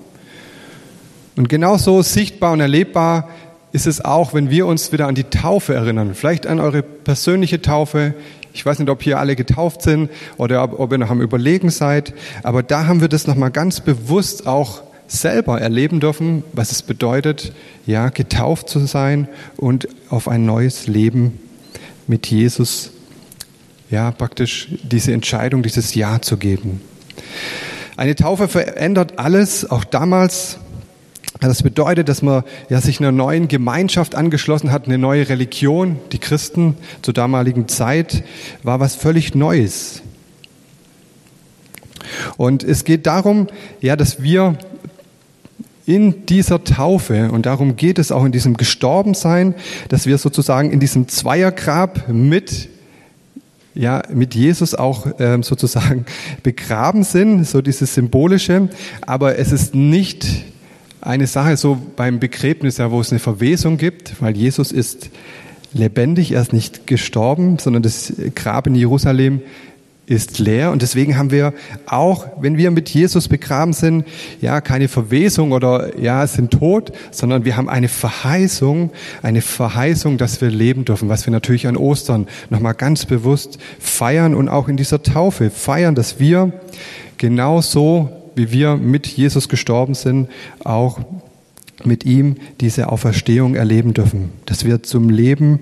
Und 1.39 1.47
genauso 1.47 2.01
sichtbar 2.01 2.51
und 2.51 2.59
erlebbar 2.59 3.29
ist 3.71 3.87
es 3.87 4.03
auch, 4.03 4.33
wenn 4.33 4.49
wir 4.49 4.65
uns 4.65 4.91
wieder 4.91 5.07
an 5.07 5.15
die 5.15 5.23
Taufe 5.23 5.73
erinnern. 5.73 6.13
Vielleicht 6.13 6.45
an 6.45 6.59
eure 6.59 6.83
persönliche 6.83 7.61
Taufe. 7.61 8.13
Ich 8.51 8.65
weiß 8.65 8.77
nicht, 8.77 8.89
ob 8.89 9.01
hier 9.01 9.19
alle 9.19 9.37
getauft 9.37 9.81
sind 9.81 10.09
oder 10.35 10.77
ob 10.77 10.91
ihr 10.91 10.97
noch 10.97 11.11
am 11.11 11.21
Überlegen 11.21 11.69
seid. 11.69 12.13
Aber 12.43 12.61
da 12.61 12.87
haben 12.87 12.99
wir 12.99 13.07
das 13.07 13.25
nochmal 13.25 13.51
ganz 13.51 13.79
bewusst 13.79 14.47
auch 14.47 14.81
selber 15.07 15.61
erleben 15.61 16.01
dürfen, 16.01 16.43
was 16.51 16.73
es 16.73 16.81
bedeutet, 16.81 17.53
ja, 17.85 18.09
getauft 18.09 18.67
zu 18.67 18.79
sein 18.79 19.29
und 19.55 19.87
auf 20.09 20.27
ein 20.27 20.45
neues 20.45 20.87
Leben 20.87 21.39
mit 22.05 22.27
Jesus, 22.27 22.91
ja, 23.89 24.11
praktisch 24.11 24.67
diese 24.83 25.13
Entscheidung, 25.13 25.63
dieses 25.63 25.95
Ja 25.95 26.21
zu 26.21 26.35
geben. 26.35 26.81
Eine 27.95 28.15
Taufe 28.15 28.49
verändert 28.49 29.19
alles, 29.19 29.71
auch 29.71 29.85
damals 29.85 30.59
das 31.47 31.63
bedeutet, 31.63 32.09
dass 32.09 32.21
man 32.21 32.43
ja, 32.69 32.81
sich 32.81 32.99
einer 32.99 33.13
neuen 33.13 33.47
Gemeinschaft 33.47 34.13
angeschlossen 34.13 34.71
hat, 34.71 34.85
eine 34.85 34.97
neue 34.97 35.29
Religion. 35.29 35.97
Die 36.11 36.19
Christen 36.19 36.75
zur 37.01 37.13
damaligen 37.13 37.67
Zeit 37.69 38.23
war 38.63 38.79
was 38.81 38.95
völlig 38.95 39.35
Neues. 39.35 40.01
Und 42.35 42.63
es 42.63 42.83
geht 42.83 43.07
darum, 43.07 43.47
ja, 43.79 43.95
dass 43.95 44.21
wir 44.21 44.57
in 45.85 46.25
dieser 46.25 46.63
Taufe, 46.63 47.31
und 47.31 47.45
darum 47.45 47.75
geht 47.75 47.99
es 47.99 48.11
auch 48.11 48.25
in 48.25 48.31
diesem 48.31 48.57
Gestorbensein, 48.57 49.55
dass 49.87 50.05
wir 50.05 50.17
sozusagen 50.17 50.71
in 50.71 50.79
diesem 50.79 51.07
Zweiergrab 51.07 52.09
mit 52.09 52.69
ja, 53.75 54.01
mit 54.11 54.35
Jesus 54.35 54.75
auch 54.75 55.07
ähm, 55.19 55.41
sozusagen 55.41 56.05
begraben 56.43 57.03
sind, 57.03 57.45
so 57.47 57.61
dieses 57.61 57.93
Symbolische, 57.93 58.67
aber 59.01 59.37
es 59.37 59.51
ist 59.51 59.73
nicht 59.73 60.43
eine 61.01 61.27
Sache 61.27 61.57
so 61.57 61.77
beim 61.95 62.19
Begräbnis, 62.19 62.77
ja, 62.77 62.91
wo 62.91 62.99
es 62.99 63.11
eine 63.11 63.19
Verwesung 63.19 63.77
gibt, 63.77 64.21
weil 64.21 64.35
Jesus 64.35 64.71
ist 64.71 65.09
lebendig, 65.73 66.31
er 66.31 66.41
ist 66.41 66.53
nicht 66.53 66.87
gestorben, 66.87 67.59
sondern 67.59 67.83
das 67.83 68.13
Grab 68.35 68.67
in 68.67 68.75
Jerusalem 68.75 69.41
ist 70.09 70.39
leer. 70.39 70.71
Und 70.71 70.81
deswegen 70.81 71.17
haben 71.17 71.29
wir 71.29 71.53
auch, 71.85 72.25
wenn 72.41 72.57
wir 72.57 72.71
mit 72.71 72.89
Jesus 72.89 73.27
begraben 73.27 73.73
sind, 73.73 74.05
ja, 74.41 74.59
keine 74.59 74.87
Verwesung 74.87 75.51
oder 75.51 75.99
ja, 75.99 76.25
sind 76.25 76.51
tot, 76.51 76.91
sondern 77.11 77.45
wir 77.45 77.55
haben 77.55 77.69
eine 77.69 77.87
Verheißung, 77.87 78.89
eine 79.21 79.41
Verheißung, 79.41 80.17
dass 80.17 80.41
wir 80.41 80.49
leben 80.49 80.83
dürfen, 80.83 81.09
was 81.09 81.27
wir 81.27 81.31
natürlich 81.31 81.67
an 81.67 81.77
Ostern 81.77 82.27
nochmal 82.49 82.73
ganz 82.73 83.05
bewusst 83.05 83.59
feiern 83.79 84.33
und 84.33 84.49
auch 84.49 84.67
in 84.67 84.77
dieser 84.77 85.03
Taufe 85.03 85.51
feiern, 85.51 85.93
dass 85.93 86.19
wir 86.19 86.53
genauso, 87.19 88.09
wie 88.39 88.51
wir 88.53 88.77
mit 88.77 89.05
Jesus 89.05 89.49
gestorben 89.49 89.95
sind, 89.95 90.29
auch 90.63 90.99
mit 91.83 92.05
ihm 92.05 92.37
diese 92.61 92.89
Auferstehung 92.89 93.55
erleben 93.55 93.93
dürfen, 93.93 94.31
dass 94.45 94.65
wir 94.65 94.81
zum 94.81 95.09
Leben, 95.09 95.59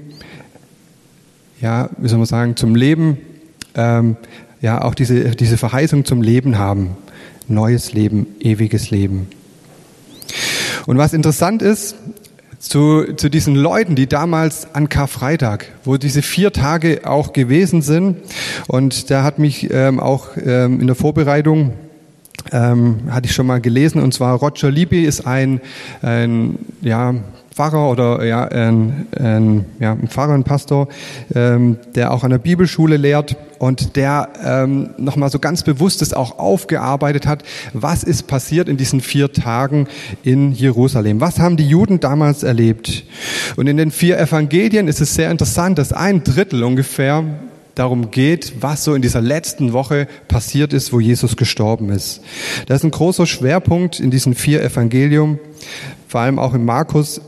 ja, 1.60 1.89
wie 1.98 2.07
soll 2.07 2.19
man 2.19 2.27
sagen, 2.27 2.55
zum 2.55 2.75
Leben 2.75 3.17
ähm, 3.74 4.15
ja 4.62 4.81
auch 4.84 4.93
diese, 4.93 5.31
diese 5.31 5.57
Verheißung 5.57 6.05
zum 6.05 6.22
Leben 6.22 6.60
haben. 6.60 6.98
Neues 7.48 7.93
Leben, 7.93 8.27
ewiges 8.39 8.91
Leben. 8.91 9.27
Und 10.86 10.98
was 10.98 11.13
interessant 11.13 11.62
ist, 11.62 11.96
zu, 12.60 13.13
zu 13.15 13.29
diesen 13.29 13.55
Leuten, 13.55 13.96
die 13.96 14.07
damals 14.07 14.74
an 14.74 14.89
Karfreitag, 14.89 15.67
wo 15.84 15.98
diese 15.98 16.22
vier 16.22 16.51
Tage 16.51 17.01
auch 17.05 17.34
gewesen 17.34 17.81
sind, 17.81 18.17
und 18.67 19.10
da 19.10 19.24
hat 19.24 19.39
mich 19.39 19.69
ähm, 19.72 20.00
auch 20.00 20.29
ähm, 20.43 20.81
in 20.81 20.88
der 20.88 20.96
Vorbereitung 20.96 21.74
ähm, 22.51 23.00
hatte 23.10 23.27
ich 23.27 23.34
schon 23.34 23.48
mal 23.48 23.62
gelesen, 23.62 24.01
und 24.01 24.13
zwar 24.13 24.36
Roger 24.36 24.72
Libby 24.72 25.03
ist 25.03 25.25
ein, 25.25 25.62
ein 26.01 26.58
ja, 26.82 27.15
Pfarrer 27.58 27.89
oder 27.89 28.24
ja, 28.24 28.44
ein, 28.44 29.08
ein, 29.20 29.65
ja, 29.79 29.94
ein 29.94 30.08
Pfarrer, 30.08 30.34
ein 30.34 30.44
Pastor, 30.44 30.89
ähm, 31.34 31.77
der 31.96 32.13
auch 32.13 32.24
an 32.24 32.29
der 32.29 32.38
Bibelschule 32.38 32.98
lehrt 32.98 33.36
und 33.58 33.96
der 33.96 34.29
ähm, 34.46 34.91
nochmal 35.00 35.32
so 35.32 35.39
ganz 35.39 35.63
bewusst 35.63 36.03
es 36.03 36.13
auch 36.13 36.38
aufgearbeitet 36.38 37.25
hat, 37.25 37.44
was 37.74 38.03
ist 38.03 38.27
passiert 38.27 38.70
in 38.70 38.77
diesen 38.77 39.01
vier 39.01 39.34
Tagen 39.34 39.88
in 40.22 40.51
Jerusalem. 40.51 41.20
Was 41.20 41.39
haben 41.39 41.58
die 41.58 41.67
Juden 41.67 42.00
damals 42.00 42.44
erlebt? 42.44 43.03
Und 43.56 43.65
in 43.65 43.77
den 43.77 43.89
vier 43.89 44.20
Evangelien 44.20 44.88
ist 44.88 45.01
es 45.01 45.15
sehr 45.15 45.32
interessant, 45.32 45.79
dass 45.79 45.94
ein 45.94 46.24
Drittel 46.24 46.63
ungefähr 46.63 47.24
darum 47.77 48.12
geht, 48.12 48.62
was 48.62 48.84
so 48.84 48.93
in 48.93 49.01
dieser 49.01 49.22
letzten 49.22 49.74
Woche 49.74 50.07
passiert 50.27 50.74
ist, 50.74 50.93
wo 50.93 51.00
Jesus 51.00 51.38
gestorben 51.38 51.89
ist. 51.89 52.22
Das 52.67 52.77
ist 52.77 52.84
ein 52.84 52.91
großer 52.91 53.25
Schwerpunkt 53.25 54.00
in 54.00 54.12
diesen 54.12 54.34
vier 54.34 54.63
Evangelium, 54.63 55.39
vor 56.07 56.22
allem 56.22 56.39
auch 56.39 56.53
in 56.53 56.65
Markus, 56.65 57.22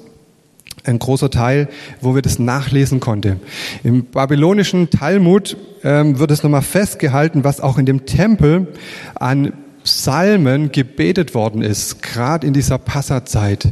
ein 0.86 1.00
großer 1.00 1.30
Teil, 1.30 1.68
wo 2.02 2.16
wir 2.16 2.22
das 2.22 2.40
nachlesen 2.40 3.00
konnten. 3.00 3.40
Im 3.84 4.06
babylonischen 4.06 4.90
Talmud 4.90 5.58
ähm, 5.84 6.20
wird 6.20 6.32
es 6.32 6.44
nochmal 6.44 6.62
festgehalten, 6.62 7.44
was 7.44 7.62
auch 7.62 7.78
in 7.78 7.86
dem 7.86 8.06
Tempel 8.06 8.68
an 9.16 9.54
Psalmen 9.84 10.72
gebetet 10.72 11.34
worden 11.34 11.62
ist, 11.62 12.02
gerade 12.02 12.46
in 12.46 12.54
dieser 12.54 12.78
Passazeit, 12.78 13.70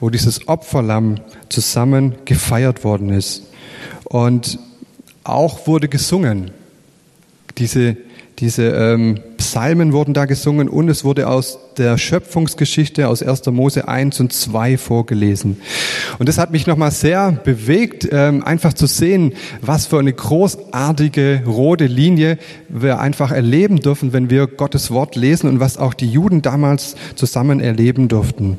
wo 0.00 0.10
dieses 0.10 0.48
Opferlamm 0.48 1.16
zusammen 1.48 2.14
gefeiert 2.24 2.84
worden 2.84 3.10
ist. 3.10 3.44
Und 4.04 4.58
auch 5.30 5.66
wurde 5.66 5.88
gesungen. 5.88 6.50
Diese 7.58 7.96
diese 8.40 8.68
ähm, 8.68 9.20
Psalmen 9.36 9.92
wurden 9.92 10.14
da 10.14 10.24
gesungen 10.24 10.70
und 10.70 10.88
es 10.88 11.04
wurde 11.04 11.28
aus 11.28 11.58
der 11.76 11.98
Schöpfungsgeschichte 11.98 13.06
aus 13.06 13.22
1. 13.22 13.44
Mose 13.46 13.86
1 13.86 14.18
und 14.20 14.32
2 14.32 14.78
vorgelesen. 14.78 15.60
Und 16.18 16.26
das 16.26 16.38
hat 16.38 16.50
mich 16.50 16.66
nochmal 16.66 16.90
sehr 16.90 17.32
bewegt, 17.32 18.08
ähm, 18.10 18.42
einfach 18.42 18.72
zu 18.72 18.86
sehen, 18.86 19.34
was 19.60 19.86
für 19.86 19.98
eine 19.98 20.14
großartige 20.14 21.42
rote 21.46 21.84
Linie 21.84 22.38
wir 22.70 22.98
einfach 22.98 23.30
erleben 23.30 23.80
dürfen, 23.80 24.14
wenn 24.14 24.30
wir 24.30 24.46
Gottes 24.46 24.90
Wort 24.90 25.16
lesen 25.16 25.46
und 25.50 25.60
was 25.60 25.76
auch 25.76 25.92
die 25.92 26.10
Juden 26.10 26.40
damals 26.40 26.96
zusammen 27.16 27.60
erleben 27.60 28.08
durften. 28.08 28.58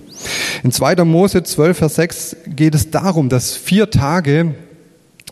In 0.61 0.71
2. 0.71 1.03
Mose 1.05 1.41
12, 1.41 1.77
Vers 1.77 1.95
6 1.95 2.35
geht 2.55 2.75
es 2.75 2.91
darum, 2.91 3.29
dass 3.29 3.55
vier 3.55 3.89
Tage 3.89 4.53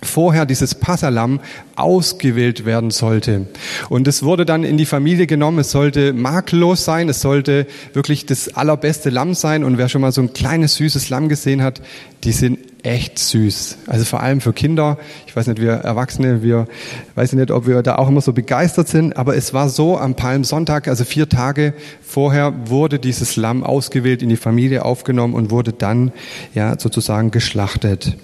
vorher 0.02 0.46
dieses 0.46 0.76
Passalam 0.76 1.40
ausgewählt 1.76 2.66
werden 2.66 2.92
sollte. 2.92 3.48
Und 3.90 4.08
es 4.08 4.24
wurde 4.24 4.46
dann 4.46 4.64
in 4.64 4.78
die 4.78 4.86
Familie 4.86 5.28
genommen. 5.28 5.60
Es 5.60 5.72
sollte 5.72 6.14
makellos 6.14 6.86
sein. 6.86 7.10
Es 7.10 7.22
sollte 7.22 7.68
wirklich 7.94 8.26
das 8.26 8.56
allerbeste 8.56 9.10
Lamm 9.10 9.34
sein. 9.34 9.64
Und 9.64 9.78
wer 9.78 9.90
schon 9.90 10.02
mal 10.02 10.12
so 10.12 10.22
ein 10.22 10.34
kleines 10.34 10.76
süßes 10.76 11.10
Lamm 11.10 11.30
gesehen 11.30 11.62
hat, 11.64 11.82
die 12.24 12.32
sind 12.32 12.60
echt 12.84 13.20
süß. 13.20 13.78
Also 13.88 14.06
vor 14.06 14.22
allem 14.22 14.42
für 14.42 14.54
Kinder. 14.54 14.98
Ich 15.28 15.36
weiß 15.36 15.48
nicht, 15.48 15.62
wir 15.62 15.72
Erwachsene, 15.72 16.44
wir 16.44 16.68
weiß 17.16 17.34
nicht, 17.34 17.52
ob 17.52 17.68
wir 17.68 17.82
da 17.82 17.96
auch 17.96 18.08
immer 18.08 18.22
so 18.22 18.34
begeistert 18.34 18.88
sind. 18.88 19.18
Aber 19.18 19.36
es 19.36 19.54
war 19.54 19.70
so 19.70 19.98
am 19.98 20.16
Palmsonntag, 20.16 20.88
also 20.88 21.04
vier 21.04 21.28
Tage 21.28 21.74
vorher, 22.02 22.54
wurde 22.66 23.00
dieses 23.00 23.36
Lamm 23.36 23.64
ausgewählt, 23.64 24.22
in 24.22 24.30
die 24.30 24.38
Familie 24.38 24.86
aufgenommen 24.86 25.34
und 25.34 25.52
wurde 25.52 25.74
dann 25.74 26.12
ja 26.54 26.80
sozusagen 26.80 27.32
geschlachtet. 27.32 28.18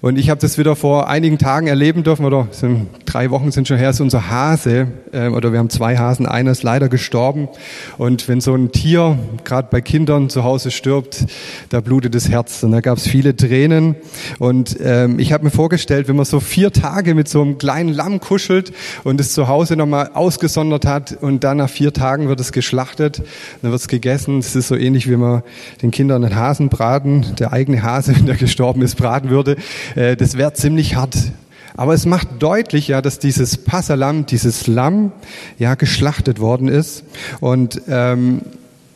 Und 0.00 0.18
ich 0.18 0.30
habe 0.30 0.40
das 0.40 0.58
wieder 0.58 0.76
vor 0.76 1.08
einigen 1.08 1.38
Tagen 1.38 1.66
erleben 1.66 2.02
dürfen, 2.02 2.24
oder 2.24 2.48
sind, 2.50 2.88
drei 3.04 3.30
Wochen 3.30 3.50
sind 3.50 3.68
schon 3.68 3.78
her, 3.78 3.90
ist 3.90 4.00
unser 4.00 4.30
Hase, 4.30 4.88
äh, 5.12 5.28
oder 5.28 5.52
wir 5.52 5.58
haben 5.58 5.70
zwei 5.70 5.96
Hasen, 5.96 6.26
einer 6.26 6.50
ist 6.50 6.62
leider 6.62 6.88
gestorben. 6.88 7.48
Und 7.98 8.28
wenn 8.28 8.40
so 8.40 8.54
ein 8.54 8.72
Tier, 8.72 9.18
gerade 9.44 9.68
bei 9.70 9.80
Kindern 9.80 10.28
zu 10.28 10.44
Hause 10.44 10.70
stirbt, 10.70 11.26
da 11.70 11.80
blutet 11.80 12.14
das 12.14 12.28
Herz. 12.28 12.62
Und 12.62 12.72
da 12.72 12.80
gab 12.80 12.98
es 12.98 13.06
viele 13.06 13.36
Tränen. 13.36 13.96
Und 14.38 14.76
ähm, 14.82 15.18
ich 15.18 15.32
habe 15.32 15.44
mir 15.44 15.50
vorgestellt, 15.50 16.08
wenn 16.08 16.16
man 16.16 16.24
so 16.24 16.40
vier 16.40 16.72
Tage 16.72 17.14
mit 17.14 17.28
so 17.28 17.42
einem 17.42 17.58
kleinen 17.58 17.90
Lamm 17.90 18.20
kuschelt 18.20 18.72
und 19.04 19.20
es 19.20 19.32
zu 19.32 19.48
Hause 19.48 19.76
nochmal 19.76 20.10
ausgesondert 20.14 20.86
hat 20.86 21.16
und 21.20 21.44
dann 21.44 21.58
nach 21.58 21.70
vier 21.70 21.92
Tagen 21.92 22.28
wird 22.28 22.40
es 22.40 22.52
geschlachtet, 22.52 23.22
dann 23.62 23.70
wird 23.70 23.80
es 23.80 23.88
gegessen. 23.88 24.40
Das 24.40 24.54
ist 24.56 24.68
so 24.68 24.76
ähnlich, 24.76 25.08
wie 25.08 25.16
man 25.16 25.42
den 25.82 25.90
Kindern 25.90 26.24
einen 26.24 26.36
Hasen 26.36 26.68
braten, 26.68 27.34
der 27.38 27.52
eigene 27.52 27.82
Hase, 27.82 28.14
wenn 28.16 28.26
der 28.26 28.36
gestorben 28.36 28.82
ist, 28.82 28.96
braten 28.96 29.25
sagen 29.26 29.30
würde, 29.30 29.56
äh, 29.94 30.16
das 30.16 30.36
wäre 30.36 30.52
ziemlich 30.52 30.96
hart. 30.96 31.16
Aber 31.76 31.92
es 31.92 32.06
macht 32.06 32.28
deutlich 32.38 32.88
ja, 32.88 33.02
dass 33.02 33.18
dieses 33.18 33.58
Passalam, 33.58 34.24
dieses 34.24 34.66
Lamm, 34.66 35.12
ja 35.58 35.74
geschlachtet 35.74 36.40
worden 36.40 36.68
ist 36.68 37.04
und 37.40 37.82
ähm, 37.88 38.40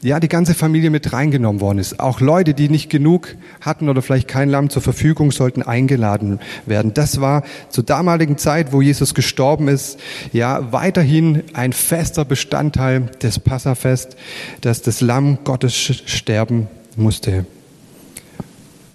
ja 0.00 0.18
die 0.18 0.28
ganze 0.28 0.54
Familie 0.54 0.88
mit 0.88 1.12
reingenommen 1.12 1.60
worden 1.60 1.78
ist. 1.78 2.00
Auch 2.00 2.20
Leute, 2.20 2.54
die 2.54 2.70
nicht 2.70 2.88
genug 2.88 3.36
hatten 3.60 3.90
oder 3.90 4.00
vielleicht 4.00 4.28
kein 4.28 4.48
Lamm 4.48 4.70
zur 4.70 4.80
Verfügung, 4.80 5.30
sollten 5.30 5.62
eingeladen 5.62 6.40
werden. 6.64 6.94
Das 6.94 7.20
war 7.20 7.42
zur 7.68 7.84
damaligen 7.84 8.38
Zeit, 8.38 8.72
wo 8.72 8.80
Jesus 8.80 9.12
gestorben 9.12 9.68
ist, 9.68 9.98
ja 10.32 10.72
weiterhin 10.72 11.42
ein 11.52 11.74
fester 11.74 12.24
Bestandteil 12.24 13.10
des 13.22 13.38
Passafest, 13.40 14.16
dass 14.62 14.80
das 14.80 15.02
Lamm 15.02 15.40
Gottes 15.44 15.74
sterben 15.74 16.68
musste. 16.96 17.44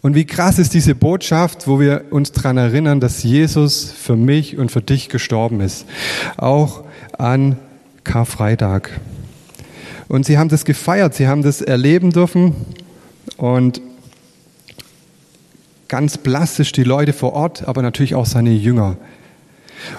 Und 0.05 0.13
wie 0.13 0.25
krass 0.25 0.59
ist 0.59 0.75
diese 0.75 0.93
Botschaft, 0.93 1.65
wo 1.65 1.79
wir 1.79 2.03
uns 2.11 2.31
daran 2.31 2.57
erinnern, 2.57 2.99
dass 2.99 3.23
Jesus 3.23 3.89
für 3.89 4.15
mich 4.15 4.55
und 4.55 4.71
für 4.71 4.83
dich 4.83 5.09
gestorben 5.09 5.61
ist. 5.61 5.87
Auch 6.37 6.83
an 7.17 7.57
Karfreitag. 8.03 8.91
Und 10.07 10.27
sie 10.27 10.37
haben 10.37 10.49
das 10.49 10.63
gefeiert, 10.63 11.15
sie 11.15 11.27
haben 11.27 11.41
das 11.41 11.59
erleben 11.59 12.11
dürfen 12.11 12.53
und 13.37 13.81
ganz 15.87 16.19
plastisch 16.19 16.71
die 16.71 16.83
Leute 16.83 17.11
vor 17.11 17.33
Ort, 17.33 17.67
aber 17.67 17.81
natürlich 17.81 18.13
auch 18.13 18.27
seine 18.27 18.51
Jünger. 18.51 18.97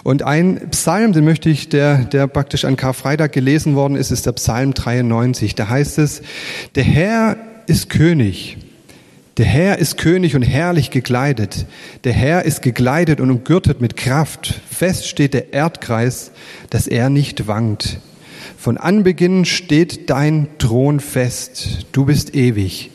Und 0.05 0.23
ein 0.23 0.71
Psalm, 0.71 1.15
den 1.15 1.25
möchte 1.25 1.51
ich, 1.51 1.69
der, 1.69 2.05
der 2.05 2.29
praktisch 2.29 2.65
an 2.65 2.77
Karfreitag 2.77 3.33
gelesen 3.33 3.75
worden 3.75 3.97
ist, 3.97 4.13
ist 4.13 4.25
der 4.25 4.33
Psalm 4.35 4.73
93. 4.73 5.57
Da 5.57 5.69
heißt 5.69 5.99
es, 5.99 6.23
der 6.77 6.85
Herr 6.85 7.37
ist 7.67 7.91
König. 7.91 8.59
Der 9.37 9.45
Herr 9.45 9.79
ist 9.79 9.99
König 9.99 10.35
und 10.35 10.41
herrlich 10.41 10.91
gekleidet. 10.91 11.67
Der 12.05 12.15
Herr 12.15 12.47
ist 12.47 12.63
gekleidet 12.63 13.21
und 13.21 13.31
umgürtet 13.31 13.83
mit 13.83 13.95
Kraft. 13.95 14.63
Fest 14.71 15.07
steht 15.07 15.35
der 15.35 15.53
Erdkreis, 15.53 16.31
dass 16.71 16.87
er 16.87 17.11
nicht 17.11 17.47
wankt. 17.47 17.99
Von 18.57 18.79
Anbeginn 18.79 19.45
steht 19.45 20.09
dein 20.09 20.49
Thron 20.59 21.01
fest. 21.01 21.87
Du 21.93 22.07
bist 22.07 22.35
ewig. 22.35 22.91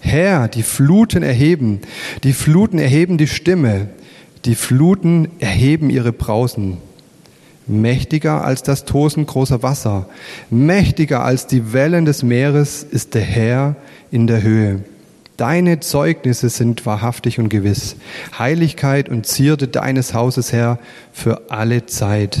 Herr, 0.00 0.48
die 0.48 0.64
Fluten 0.64 1.22
erheben, 1.22 1.80
die 2.24 2.32
Fluten 2.32 2.78
erheben 2.80 3.16
die 3.16 3.28
Stimme, 3.28 3.88
die 4.44 4.56
Fluten 4.56 5.28
erheben 5.38 5.90
ihre 5.90 6.12
Brausen. 6.12 6.78
Mächtiger 7.68 8.44
als 8.44 8.64
das 8.64 8.84
Tosen 8.84 9.26
großer 9.26 9.62
Wasser, 9.62 10.08
mächtiger 10.50 11.24
als 11.24 11.46
die 11.46 11.72
Wellen 11.72 12.04
des 12.04 12.24
Meeres 12.24 12.82
ist 12.82 13.14
der 13.14 13.22
Herr 13.22 13.76
in 14.10 14.26
der 14.26 14.42
Höhe. 14.42 14.80
Deine 15.36 15.80
Zeugnisse 15.80 16.48
sind 16.48 16.86
wahrhaftig 16.86 17.40
und 17.40 17.48
gewiss. 17.48 17.96
Heiligkeit 18.38 19.08
und 19.08 19.26
Zierde 19.26 19.66
deines 19.66 20.14
Hauses, 20.14 20.52
Herr, 20.52 20.78
für 21.12 21.50
alle 21.50 21.86
Zeit. 21.86 22.38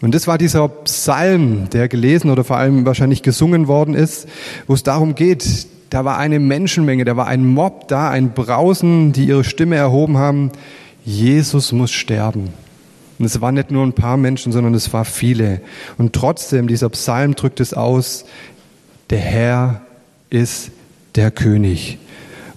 Und 0.00 0.14
das 0.14 0.26
war 0.26 0.38
dieser 0.38 0.66
Psalm, 0.68 1.70
der 1.70 1.86
gelesen 1.86 2.30
oder 2.30 2.42
vor 2.42 2.56
allem 2.56 2.86
wahrscheinlich 2.86 3.22
gesungen 3.22 3.68
worden 3.68 3.94
ist, 3.94 4.28
wo 4.66 4.74
es 4.74 4.82
darum 4.82 5.14
geht, 5.14 5.66
da 5.90 6.04
war 6.04 6.18
eine 6.18 6.38
Menschenmenge, 6.38 7.04
da 7.04 7.16
war 7.16 7.26
ein 7.26 7.44
Mob 7.46 7.88
da, 7.88 8.08
ein 8.10 8.32
Brausen, 8.32 9.12
die 9.12 9.26
ihre 9.26 9.44
Stimme 9.44 9.76
erhoben 9.76 10.18
haben, 10.18 10.50
Jesus 11.04 11.72
muss 11.72 11.90
sterben. 11.92 12.50
Und 13.18 13.26
es 13.26 13.40
waren 13.40 13.54
nicht 13.54 13.70
nur 13.70 13.84
ein 13.84 13.92
paar 13.92 14.16
Menschen, 14.16 14.50
sondern 14.50 14.72
es 14.74 14.92
war 14.92 15.04
viele. 15.04 15.60
Und 15.98 16.14
trotzdem, 16.14 16.68
dieser 16.68 16.88
Psalm 16.88 17.34
drückt 17.34 17.60
es 17.60 17.74
aus, 17.74 18.24
der 19.10 19.18
Herr 19.18 19.82
ist 20.30 20.70
der 21.16 21.30
König. 21.30 21.98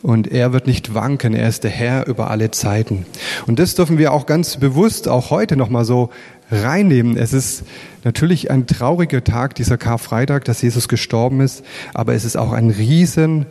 Und 0.01 0.29
er 0.29 0.51
wird 0.51 0.67
nicht 0.67 0.93
wanken, 0.93 1.33
er 1.33 1.47
ist 1.47 1.63
der 1.63 1.71
Herr 1.71 2.07
über 2.07 2.29
alle 2.29 2.51
Zeiten. 2.51 3.05
Und 3.47 3.57
das 3.57 3.75
dürfen 3.75 3.97
wir 3.97 4.11
auch 4.11 4.25
ganz 4.25 4.57
bewusst 4.57 5.07
auch 5.07 5.29
heute 5.29 5.55
nochmal 5.55 5.85
so 5.85 6.09
reinnehmen. 6.51 7.15
Es 7.15 7.31
ist 7.31 7.63
natürlich 8.03 8.51
ein 8.51 8.67
trauriger 8.67 9.23
Tag, 9.23 9.55
dieser 9.55 9.77
Karfreitag, 9.77 10.43
dass 10.43 10.61
Jesus 10.61 10.89
gestorben 10.89 11.39
ist, 11.39 11.63
aber 11.93 12.13
es 12.13 12.25
ist 12.25 12.35
auch 12.35 12.51
ein 12.51 12.69
riesen, 12.69 13.45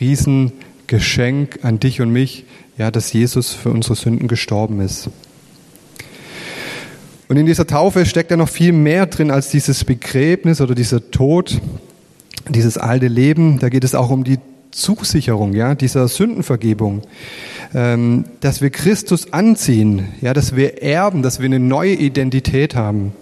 riesen 0.00 0.52
Geschenk 0.88 1.60
an 1.62 1.78
dich 1.78 2.00
und 2.00 2.10
mich, 2.10 2.44
ja, 2.76 2.90
dass 2.90 3.12
Jesus 3.12 3.52
für 3.52 3.70
unsere 3.70 3.94
Sünden 3.94 4.26
gestorben 4.26 4.80
ist. 4.80 5.10
Und 7.28 7.36
in 7.36 7.46
dieser 7.46 7.66
Taufe 7.66 8.04
steckt 8.04 8.30
ja 8.30 8.36
noch 8.36 8.48
viel 8.48 8.72
mehr 8.72 9.06
drin 9.06 9.30
als 9.30 9.48
dieses 9.48 9.84
Begräbnis 9.84 10.60
oder 10.60 10.74
dieser 10.74 11.10
Tod, 11.10 11.60
dieses 12.48 12.78
alte 12.78 13.08
Leben. 13.08 13.58
Da 13.58 13.68
geht 13.68 13.84
es 13.84 13.94
auch 13.94 14.10
um 14.10 14.24
die 14.24 14.38
Zusicherung, 14.70 15.54
ja, 15.54 15.74
dieser 15.74 16.08
Sündenvergebung, 16.08 17.02
ähm, 17.74 18.24
dass 18.40 18.60
wir 18.60 18.70
Christus 18.70 19.32
anziehen, 19.32 20.08
ja, 20.20 20.34
dass 20.34 20.56
wir 20.56 20.82
erben, 20.82 21.22
dass 21.22 21.38
wir 21.38 21.46
eine 21.46 21.60
neue 21.60 21.94
Identität 21.94 22.74
haben 22.74 23.12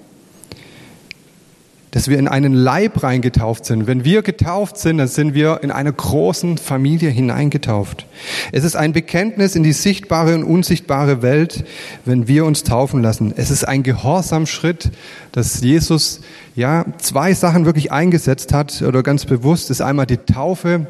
dass 1.92 2.08
wir 2.08 2.18
in 2.18 2.26
einen 2.26 2.54
Leib 2.54 3.02
reingetauft 3.02 3.66
sind. 3.66 3.86
Wenn 3.86 4.02
wir 4.02 4.22
getauft 4.22 4.78
sind, 4.78 4.98
dann 4.98 5.08
sind 5.08 5.34
wir 5.34 5.60
in 5.62 5.70
einer 5.70 5.92
großen 5.92 6.56
Familie 6.56 7.10
hineingetauft. 7.10 8.06
Es 8.50 8.64
ist 8.64 8.76
ein 8.76 8.94
Bekenntnis 8.94 9.54
in 9.54 9.62
die 9.62 9.74
sichtbare 9.74 10.34
und 10.34 10.42
unsichtbare 10.42 11.20
Welt, 11.20 11.64
wenn 12.06 12.26
wir 12.26 12.46
uns 12.46 12.64
taufen 12.64 13.02
lassen. 13.02 13.34
Es 13.36 13.50
ist 13.50 13.64
ein 13.64 13.82
Gehorsamschritt, 13.82 14.90
dass 15.32 15.60
Jesus 15.60 16.22
ja 16.56 16.86
zwei 16.96 17.34
Sachen 17.34 17.66
wirklich 17.66 17.92
eingesetzt 17.92 18.54
hat 18.54 18.80
oder 18.80 19.02
ganz 19.02 19.26
bewusst 19.26 19.70
ist 19.70 19.82
einmal 19.82 20.06
die 20.06 20.16
Taufe, 20.16 20.86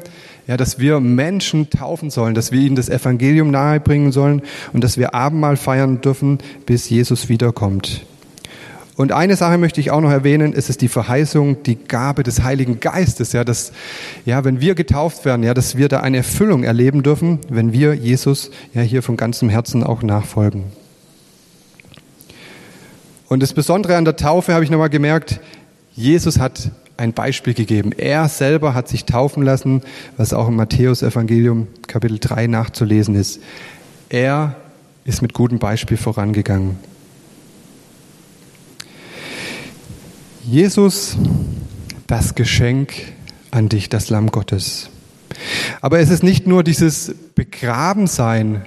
ja, 0.47 0.55
dass 0.55 0.79
wir 0.79 1.01
Menschen 1.01 1.69
taufen 1.69 2.11
sollen, 2.11 2.33
dass 2.33 2.53
wir 2.53 2.61
ihnen 2.61 2.75
das 2.77 2.87
Evangelium 2.87 3.51
nahebringen 3.51 4.13
sollen 4.13 4.41
und 4.71 4.83
dass 4.83 4.97
wir 4.97 5.13
Abendmahl 5.13 5.57
feiern 5.57 5.99
dürfen, 5.99 6.37
bis 6.65 6.89
Jesus 6.89 7.27
wiederkommt. 7.27 8.05
Und 8.95 9.11
eine 9.11 9.35
Sache 9.35 9.57
möchte 9.57 9.79
ich 9.79 9.89
auch 9.89 10.01
noch 10.01 10.11
erwähnen, 10.11 10.53
es 10.55 10.69
ist 10.69 10.81
die 10.81 10.87
Verheißung, 10.87 11.63
die 11.63 11.75
Gabe 11.75 12.21
des 12.21 12.43
Heiligen 12.43 12.79
Geistes, 12.79 13.33
ja, 13.33 13.43
dass, 13.43 13.71
ja, 14.25 14.43
wenn 14.43 14.61
wir 14.61 14.75
getauft 14.75 15.25
werden, 15.25 15.41
ja, 15.41 15.55
dass 15.55 15.77
wir 15.77 15.89
da 15.89 16.01
eine 16.01 16.17
Erfüllung 16.17 16.63
erleben 16.63 17.01
dürfen, 17.01 17.39
wenn 17.49 17.73
wir 17.73 17.95
Jesus 17.95 18.51
ja 18.73 18.81
hier 18.81 19.01
von 19.01 19.17
ganzem 19.17 19.49
Herzen 19.49 19.83
auch 19.83 20.03
nachfolgen. 20.03 20.65
Und 23.29 23.41
das 23.41 23.53
Besondere 23.53 23.97
an 23.97 24.05
der 24.05 24.15
Taufe 24.15 24.53
habe 24.53 24.63
ich 24.63 24.69
nochmal 24.69 24.91
gemerkt, 24.91 25.39
Jesus 25.95 26.37
hat 26.37 26.69
ein 26.97 27.13
Beispiel 27.13 27.55
gegeben. 27.55 27.91
Er 27.91 28.29
selber 28.29 28.75
hat 28.75 28.87
sich 28.87 29.05
taufen 29.05 29.41
lassen, 29.41 29.81
was 30.17 30.33
auch 30.33 30.47
im 30.47 30.55
Matthäus 30.55 31.01
Evangelium 31.01 31.67
Kapitel 31.87 32.19
3 32.19 32.45
nachzulesen 32.45 33.15
ist. 33.15 33.41
Er 34.09 34.55
ist 35.03 35.23
mit 35.23 35.33
gutem 35.33 35.57
Beispiel 35.57 35.97
vorangegangen. 35.97 36.77
Jesus, 40.45 41.15
das 42.07 42.35
Geschenk 42.35 42.93
an 43.51 43.69
dich, 43.69 43.87
das 43.87 44.09
Lamm 44.09 44.29
Gottes. 44.29 44.89
Aber 45.79 45.99
es 45.99 46.09
ist 46.09 46.21
nicht 46.21 46.47
nur 46.47 46.63
dieses 46.63 47.15
Begrabensein, 47.33 48.63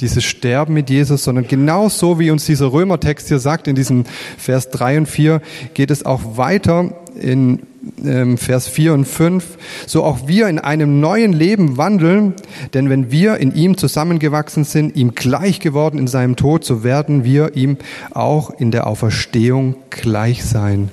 dieses 0.00 0.24
Sterben 0.24 0.74
mit 0.74 0.90
Jesus, 0.90 1.22
sondern 1.22 1.46
genauso 1.46 2.18
wie 2.18 2.32
uns 2.32 2.46
dieser 2.46 2.72
Römertext 2.72 3.28
hier 3.28 3.38
sagt, 3.38 3.68
in 3.68 3.76
diesem 3.76 4.04
Vers 4.36 4.70
3 4.70 4.98
und 4.98 5.06
4, 5.06 5.40
geht 5.74 5.92
es 5.92 6.04
auch 6.04 6.36
weiter 6.36 6.92
in 7.20 7.60
ähm, 8.04 8.36
Vers 8.36 8.66
4 8.66 8.92
und 8.92 9.04
5, 9.04 9.58
so 9.86 10.02
auch 10.02 10.26
wir 10.26 10.48
in 10.48 10.58
einem 10.58 10.98
neuen 10.98 11.32
Leben 11.32 11.76
wandeln, 11.76 12.34
denn 12.74 12.90
wenn 12.90 13.12
wir 13.12 13.36
in 13.36 13.54
ihm 13.54 13.76
zusammengewachsen 13.78 14.64
sind, 14.64 14.96
ihm 14.96 15.14
gleich 15.14 15.60
geworden 15.60 15.98
in 15.98 16.08
seinem 16.08 16.34
Tod, 16.34 16.64
so 16.64 16.82
werden 16.82 17.22
wir 17.22 17.54
ihm 17.54 17.76
auch 18.10 18.50
in 18.50 18.72
der 18.72 18.88
Auferstehung 18.88 19.76
gleich 19.90 20.44
sein. 20.44 20.90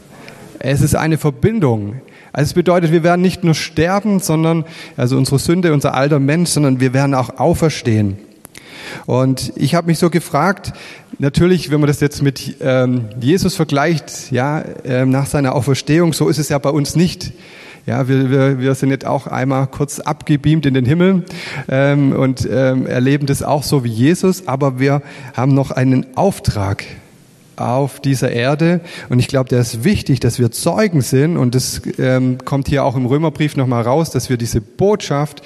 Es 0.60 0.82
ist 0.82 0.96
eine 0.96 1.18
Verbindung. 1.18 2.02
Also 2.34 2.50
es 2.50 2.54
bedeutet, 2.54 2.92
wir 2.92 3.04
werden 3.04 3.22
nicht 3.22 3.44
nur 3.44 3.56
sterben, 3.56 4.20
sondern, 4.20 4.66
also 4.98 5.18
unsere 5.18 5.40
Sünde, 5.40 5.74
unser 5.74 5.96
alter 5.96 6.20
Mensch, 6.20 6.52
sondern 6.52 6.80
wir 6.80 6.94
werden 6.94 7.16
auch 7.16 7.40
auferstehen. 7.40 8.18
Und 9.06 9.54
ich 9.56 9.76
habe 9.76 9.88
mich 9.88 10.00
so 10.00 10.10
gefragt, 10.10 10.74
natürlich, 11.18 11.72
wenn 11.72 11.80
man 11.80 11.88
das 11.88 12.00
jetzt 12.00 12.22
mit 12.22 12.58
ähm, 12.62 13.06
Jesus 13.20 13.56
vergleicht, 13.56 14.32
ja, 14.32 14.60
äh, 14.60 15.06
nach 15.06 15.28
seiner 15.28 15.56
Auferstehung, 15.56 16.14
so 16.14 16.28
ist 16.30 16.40
es 16.40 16.50
ja 16.50 16.58
bei 16.58 16.70
uns 16.70 16.96
nicht. 16.96 17.32
Ja, 17.86 18.08
wir, 18.08 18.30
wir, 18.30 18.60
wir 18.60 18.76
sind 18.76 18.90
jetzt 18.90 19.06
auch 19.06 19.26
einmal 19.26 19.68
kurz 19.68 20.00
abgebeamt 20.00 20.66
in 20.66 20.74
den 20.74 20.86
Himmel 20.86 21.24
ähm, 21.70 22.12
und 22.12 22.48
ähm, 22.52 22.86
erleben 22.86 23.26
das 23.26 23.42
auch 23.42 23.64
so 23.64 23.84
wie 23.84 23.90
Jesus, 23.90 24.48
aber 24.48 24.80
wir 24.80 25.02
haben 25.36 25.56
noch 25.56 25.72
einen 25.72 26.06
Auftrag 26.16 26.84
auf 27.60 28.00
dieser 28.00 28.32
Erde. 28.32 28.82
Und 29.10 29.20
ich 29.20 29.28
glaube, 29.28 29.50
der 29.50 29.60
ist 29.60 29.84
wichtig, 29.84 30.20
dass 30.20 30.40
wir 30.40 30.52
Zeugen 30.52 31.02
sind. 31.02 31.38
Und 31.38 31.56
das 31.56 31.82
ähm, 31.98 32.38
kommt 32.46 32.68
hier 32.68 32.84
auch 32.86 32.96
im 32.96 33.06
Römerbrief 33.06 33.56
nochmal 33.56 33.84
raus, 33.84 34.10
dass 34.12 34.30
wir 34.30 34.38
diese 34.38 34.62
Botschaft, 34.62 35.42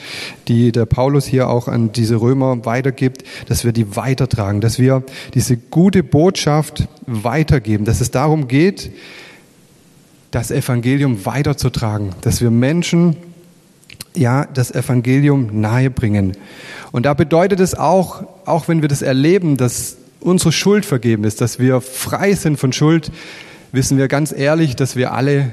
die 0.47 0.71
der 0.71 0.85
Paulus 0.85 1.25
hier 1.25 1.49
auch 1.49 1.67
an 1.67 1.91
diese 1.91 2.21
Römer 2.21 2.65
weitergibt, 2.65 3.23
dass 3.47 3.65
wir 3.65 3.71
die 3.71 3.95
weitertragen, 3.95 4.61
dass 4.61 4.79
wir 4.79 5.03
diese 5.33 5.57
gute 5.57 6.03
Botschaft 6.03 6.87
weitergeben, 7.05 7.85
dass 7.85 8.01
es 8.01 8.11
darum 8.11 8.47
geht, 8.47 8.91
das 10.31 10.51
Evangelium 10.51 11.25
weiterzutragen, 11.25 12.09
dass 12.21 12.41
wir 12.41 12.49
Menschen 12.49 13.15
ja, 14.15 14.45
das 14.45 14.71
Evangelium 14.71 15.61
nahebringen. 15.61 16.37
Und 16.91 17.05
da 17.05 17.13
bedeutet 17.13 17.59
es 17.59 17.75
auch, 17.75 18.23
auch 18.45 18.67
wenn 18.67 18.81
wir 18.81 18.89
das 18.89 19.01
erleben, 19.01 19.57
dass 19.57 19.97
unsere 20.23 20.51
Schuld 20.51 20.85
vergeben 20.85 21.23
ist, 21.23 21.41
dass 21.41 21.59
wir 21.59 21.81
frei 21.81 22.33
sind 22.33 22.57
von 22.57 22.73
Schuld, 22.73 23.11
wissen 23.71 23.97
wir 23.97 24.07
ganz 24.07 24.31
ehrlich, 24.31 24.75
dass 24.75 24.95
wir 24.95 25.13
alle 25.13 25.51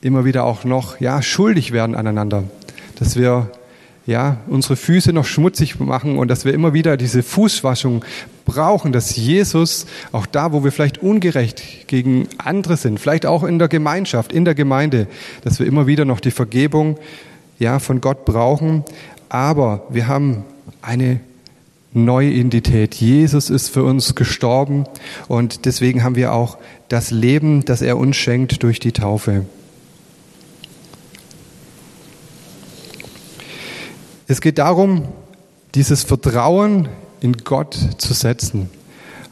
immer 0.00 0.24
wieder 0.24 0.44
auch 0.44 0.64
noch 0.64 1.00
ja 1.00 1.22
schuldig 1.22 1.72
werden 1.72 1.94
aneinander, 1.94 2.44
dass 2.98 3.16
wir 3.16 3.50
ja 4.06 4.38
unsere 4.46 4.76
Füße 4.76 5.12
noch 5.12 5.26
schmutzig 5.26 5.78
machen 5.80 6.18
und 6.18 6.28
dass 6.28 6.44
wir 6.44 6.54
immer 6.54 6.72
wieder 6.72 6.96
diese 6.96 7.22
Fußwaschung 7.22 8.04
brauchen, 8.44 8.92
dass 8.92 9.16
Jesus 9.16 9.86
auch 10.12 10.26
da, 10.26 10.52
wo 10.52 10.64
wir 10.64 10.72
vielleicht 10.72 10.98
ungerecht 10.98 11.88
gegen 11.88 12.26
andere 12.38 12.76
sind, 12.76 13.00
vielleicht 13.00 13.26
auch 13.26 13.44
in 13.44 13.58
der 13.58 13.68
Gemeinschaft, 13.68 14.32
in 14.32 14.44
der 14.44 14.54
Gemeinde, 14.54 15.08
dass 15.42 15.58
wir 15.58 15.66
immer 15.66 15.86
wieder 15.86 16.04
noch 16.04 16.20
die 16.20 16.30
Vergebung 16.30 16.98
ja 17.58 17.78
von 17.80 18.00
Gott 18.00 18.24
brauchen, 18.24 18.84
aber 19.28 19.84
wir 19.90 20.06
haben 20.06 20.44
eine 20.80 21.20
neue. 22.04 22.30
Jesus 22.30 23.50
ist 23.50 23.68
für 23.68 23.84
uns 23.84 24.14
gestorben 24.14 24.84
und 25.28 25.64
deswegen 25.64 26.04
haben 26.04 26.16
wir 26.16 26.32
auch 26.32 26.58
das 26.88 27.10
Leben, 27.10 27.64
das 27.64 27.82
er 27.82 27.96
uns 27.96 28.16
schenkt 28.16 28.62
durch 28.62 28.80
die 28.80 28.92
Taufe. 28.92 29.44
Es 34.26 34.40
geht 34.40 34.58
darum, 34.58 35.08
dieses 35.74 36.02
Vertrauen 36.04 36.88
in 37.20 37.32
Gott 37.32 37.78
zu 37.98 38.12
setzen. 38.12 38.68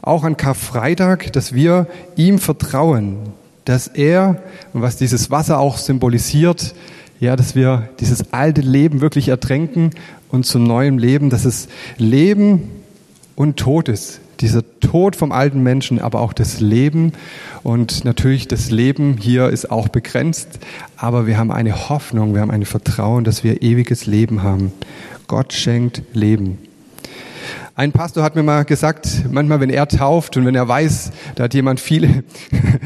Auch 0.01 0.23
an 0.23 0.37
Karfreitag, 0.37 1.33
dass 1.33 1.53
wir 1.53 1.87
ihm 2.15 2.39
vertrauen, 2.39 3.17
dass 3.65 3.87
er, 3.87 4.41
und 4.73 4.81
was 4.81 4.97
dieses 4.97 5.29
Wasser 5.29 5.59
auch 5.59 5.77
symbolisiert, 5.77 6.73
ja, 7.19 7.35
dass 7.35 7.55
wir 7.55 7.89
dieses 7.99 8.33
alte 8.33 8.61
Leben 8.61 9.01
wirklich 9.01 9.29
ertränken 9.29 9.91
und 10.29 10.45
zu 10.45 10.59
neuem 10.59 10.97
Leben, 10.97 11.29
dass 11.29 11.45
es 11.45 11.67
Leben 11.97 12.69
und 13.35 13.57
Tod 13.57 13.89
ist. 13.89 14.19
Dieser 14.39 14.61
Tod 14.81 15.15
vom 15.15 15.31
alten 15.31 15.63
Menschen, 15.63 15.99
aber 15.99 16.21
auch 16.21 16.33
das 16.33 16.59
Leben. 16.59 17.13
Und 17.63 18.05
natürlich 18.05 18.47
das 18.47 18.69
Leben 18.69 19.17
hier 19.19 19.49
ist 19.49 19.71
auch 19.71 19.87
begrenzt, 19.87 20.59
aber 20.95 21.25
wir 21.25 21.37
haben 21.37 21.51
eine 21.51 21.89
Hoffnung, 21.89 22.35
wir 22.35 22.41
haben 22.41 22.51
ein 22.51 22.65
Vertrauen, 22.65 23.23
dass 23.23 23.43
wir 23.43 23.63
ewiges 23.63 24.05
Leben 24.05 24.43
haben. 24.43 24.71
Gott 25.27 25.53
schenkt 25.53 26.03
Leben. 26.13 26.59
Ein 27.79 27.91
Pastor 27.91 28.23
hat 28.23 28.35
mir 28.35 28.41
mal 28.41 28.65
gesagt, 28.65 29.25
manchmal 29.29 29.59
wenn 29.59 29.69
er 29.69 29.87
tauft 29.87 30.35
und 30.35 30.47
wenn 30.47 30.55
er 30.55 30.67
weiß, 30.67 31.11
da 31.35 31.43
hat 31.43 31.53
jemand 31.53 31.79
viel, 31.79 32.23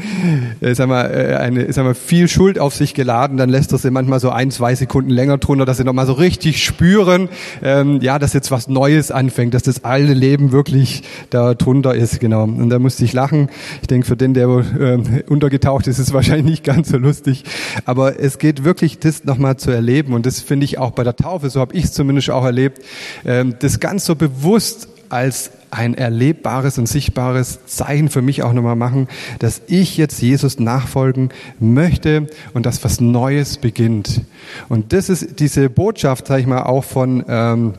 äh, 0.60 0.74
sag 0.74 0.86
mal, 0.86 1.06
äh, 1.06 1.36
eine, 1.36 1.72
sag 1.72 1.86
mal, 1.86 1.94
viel 1.94 2.28
Schuld 2.28 2.58
auf 2.58 2.74
sich 2.74 2.92
geladen, 2.92 3.38
dann 3.38 3.48
lässt 3.48 3.72
er 3.72 3.78
sie 3.78 3.90
manchmal 3.90 4.20
so 4.20 4.28
ein, 4.28 4.50
zwei 4.50 4.74
Sekunden 4.74 5.08
länger 5.08 5.38
drunter, 5.38 5.64
dass 5.64 5.78
sie 5.78 5.84
nochmal 5.84 6.04
so 6.04 6.12
richtig 6.12 6.62
spüren, 6.62 7.30
ähm, 7.62 8.02
ja, 8.02 8.18
dass 8.18 8.34
jetzt 8.34 8.50
was 8.50 8.68
Neues 8.68 9.10
anfängt, 9.10 9.54
dass 9.54 9.62
das 9.62 9.82
alte 9.82 10.12
Leben 10.12 10.52
wirklich 10.52 11.04
da 11.30 11.54
drunter 11.54 11.94
ist, 11.94 12.20
genau. 12.20 12.42
Und 12.42 12.68
da 12.68 12.78
musste 12.78 13.02
ich 13.06 13.14
lachen. 13.14 13.48
Ich 13.80 13.86
denke, 13.86 14.06
für 14.06 14.18
den, 14.18 14.34
der 14.34 14.46
äh, 14.46 15.22
untergetaucht 15.26 15.86
ist, 15.86 16.00
ist 16.00 16.08
es 16.08 16.12
wahrscheinlich 16.12 16.44
nicht 16.44 16.64
ganz 16.64 16.90
so 16.90 16.98
lustig. 16.98 17.44
Aber 17.86 18.20
es 18.20 18.36
geht 18.36 18.62
wirklich, 18.62 18.98
das 18.98 19.24
nochmal 19.24 19.56
zu 19.56 19.70
erleben. 19.70 20.12
Und 20.12 20.26
das 20.26 20.40
finde 20.40 20.66
ich 20.66 20.76
auch 20.76 20.90
bei 20.90 21.02
der 21.02 21.16
Taufe, 21.16 21.48
so 21.48 21.60
habe 21.60 21.74
ich 21.74 21.84
es 21.84 21.92
zumindest 21.94 22.28
auch 22.28 22.44
erlebt, 22.44 22.82
ähm, 23.24 23.54
das 23.58 23.80
ganz 23.80 24.04
so 24.04 24.16
bewusst 24.16 24.81
als 25.12 25.50
ein 25.70 25.94
erlebbares 25.94 26.78
und 26.78 26.86
sichtbares 26.86 27.66
Zeichen 27.66 28.08
für 28.08 28.22
mich 28.22 28.42
auch 28.42 28.52
nochmal 28.52 28.76
machen, 28.76 29.08
dass 29.38 29.62
ich 29.68 29.96
jetzt 29.96 30.20
Jesus 30.20 30.58
nachfolgen 30.58 31.30
möchte 31.60 32.26
und 32.52 32.66
dass 32.66 32.84
was 32.84 33.00
Neues 33.00 33.56
beginnt. 33.56 34.22
Und 34.68 34.92
das 34.92 35.08
ist 35.08 35.40
diese 35.40 35.70
Botschaft, 35.70 36.26
sage 36.26 36.42
ich 36.42 36.46
mal, 36.46 36.62
auch 36.62 36.84
von, 36.84 37.24
ähm, 37.26 37.74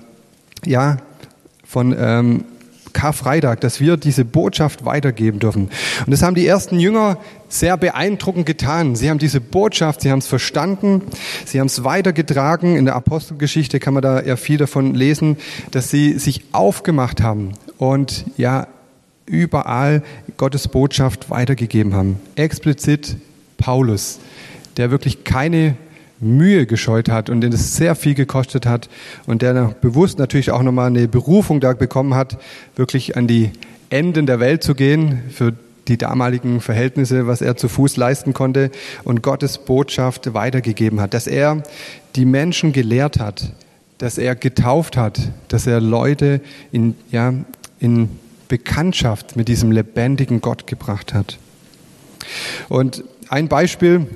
ja, 0.65 0.98
von 1.65 1.96
ähm, 1.98 2.46
Karfreitag, 2.93 3.62
dass 3.62 3.79
wir 3.79 3.97
diese 3.97 4.23
Botschaft 4.23 4.86
weitergeben 4.86 5.39
dürfen. 5.39 5.69
Und 6.06 6.12
das 6.12 6.21
haben 6.21 6.36
die 6.36 6.47
ersten 6.47 6.79
Jünger 6.79 7.17
sehr 7.49 7.77
beeindruckend 7.77 8.45
getan. 8.45 8.95
Sie 8.95 9.10
haben 9.10 9.19
diese 9.19 9.41
Botschaft, 9.41 10.01
sie 10.01 10.12
haben 10.12 10.19
es 10.19 10.27
verstanden, 10.27 11.01
sie 11.45 11.60
haben 11.60 11.67
es 11.67 11.84
weitergetragen. 11.84 12.75
In 12.75 12.86
der 12.86 12.95
Apostelgeschichte 12.95 13.79
kann 13.79 13.93
man 13.93 14.03
da 14.03 14.21
ja 14.21 14.36
viel 14.38 14.58
davon 14.58 14.95
lesen, 14.95 15.38
dass 15.71 15.89
sie 15.89 16.17
sich 16.17 16.45
aufgemacht 16.51 17.21
haben 17.21 17.53
und 17.77 18.25
ja 18.38 18.67
überall 19.25 20.03
Gottes 20.38 20.67
Botschaft 20.67 21.29
weitergegeben 21.29 21.93
haben. 21.93 22.19
Explizit 22.36 23.17
Paulus, 23.58 24.19
der 24.77 24.91
wirklich 24.91 25.23
keine 25.23 25.75
Mühe 26.23 26.65
gescheut 26.65 27.09
hat 27.09 27.29
und 27.29 27.41
den 27.41 27.53
es 27.53 27.75
sehr 27.75 27.95
viel 27.95 28.15
gekostet 28.15 28.65
hat 28.65 28.89
und 29.25 29.41
der 29.41 29.75
bewusst 29.81 30.19
natürlich 30.19 30.51
auch 30.51 30.63
nochmal 30.63 30.88
eine 30.88 31.07
Berufung 31.07 31.59
da 31.59 31.73
bekommen 31.73 32.15
hat, 32.15 32.38
wirklich 32.75 33.17
an 33.17 33.27
die 33.27 33.51
Enden 33.89 34.25
der 34.25 34.39
Welt 34.39 34.63
zu 34.63 34.73
gehen 34.73 35.21
für 35.29 35.53
die 35.88 35.97
damaligen 35.97 36.62
Verhältnisse, 36.62 37.27
was 37.27 37.41
er 37.41 37.57
zu 37.57 37.67
Fuß 37.67 37.97
leisten 37.97 38.33
konnte 38.33 38.71
und 39.03 39.21
Gottes 39.21 39.57
Botschaft 39.57 40.33
weitergegeben 40.33 41.01
hat, 41.01 41.13
dass 41.13 41.27
er 41.27 41.63
die 42.15 42.25
Menschen 42.25 42.71
gelehrt 42.71 43.19
hat, 43.19 43.51
dass 43.97 44.17
er 44.17 44.36
getauft 44.36 44.97
hat, 44.97 45.19
dass 45.49 45.67
er 45.67 45.81
Leute 45.81 46.41
in, 46.71 46.95
ja, 47.12 47.33
in 47.79 48.09
Bekanntschaft 48.47 49.36
mit 49.36 49.47
diesem 49.47 49.71
lebendigen 49.71 50.41
Gott 50.41 50.67
gebracht 50.67 51.13
hat. 51.13 51.38
Und 52.69 53.03
ein 53.29 53.47
Beispiel, 53.47 54.07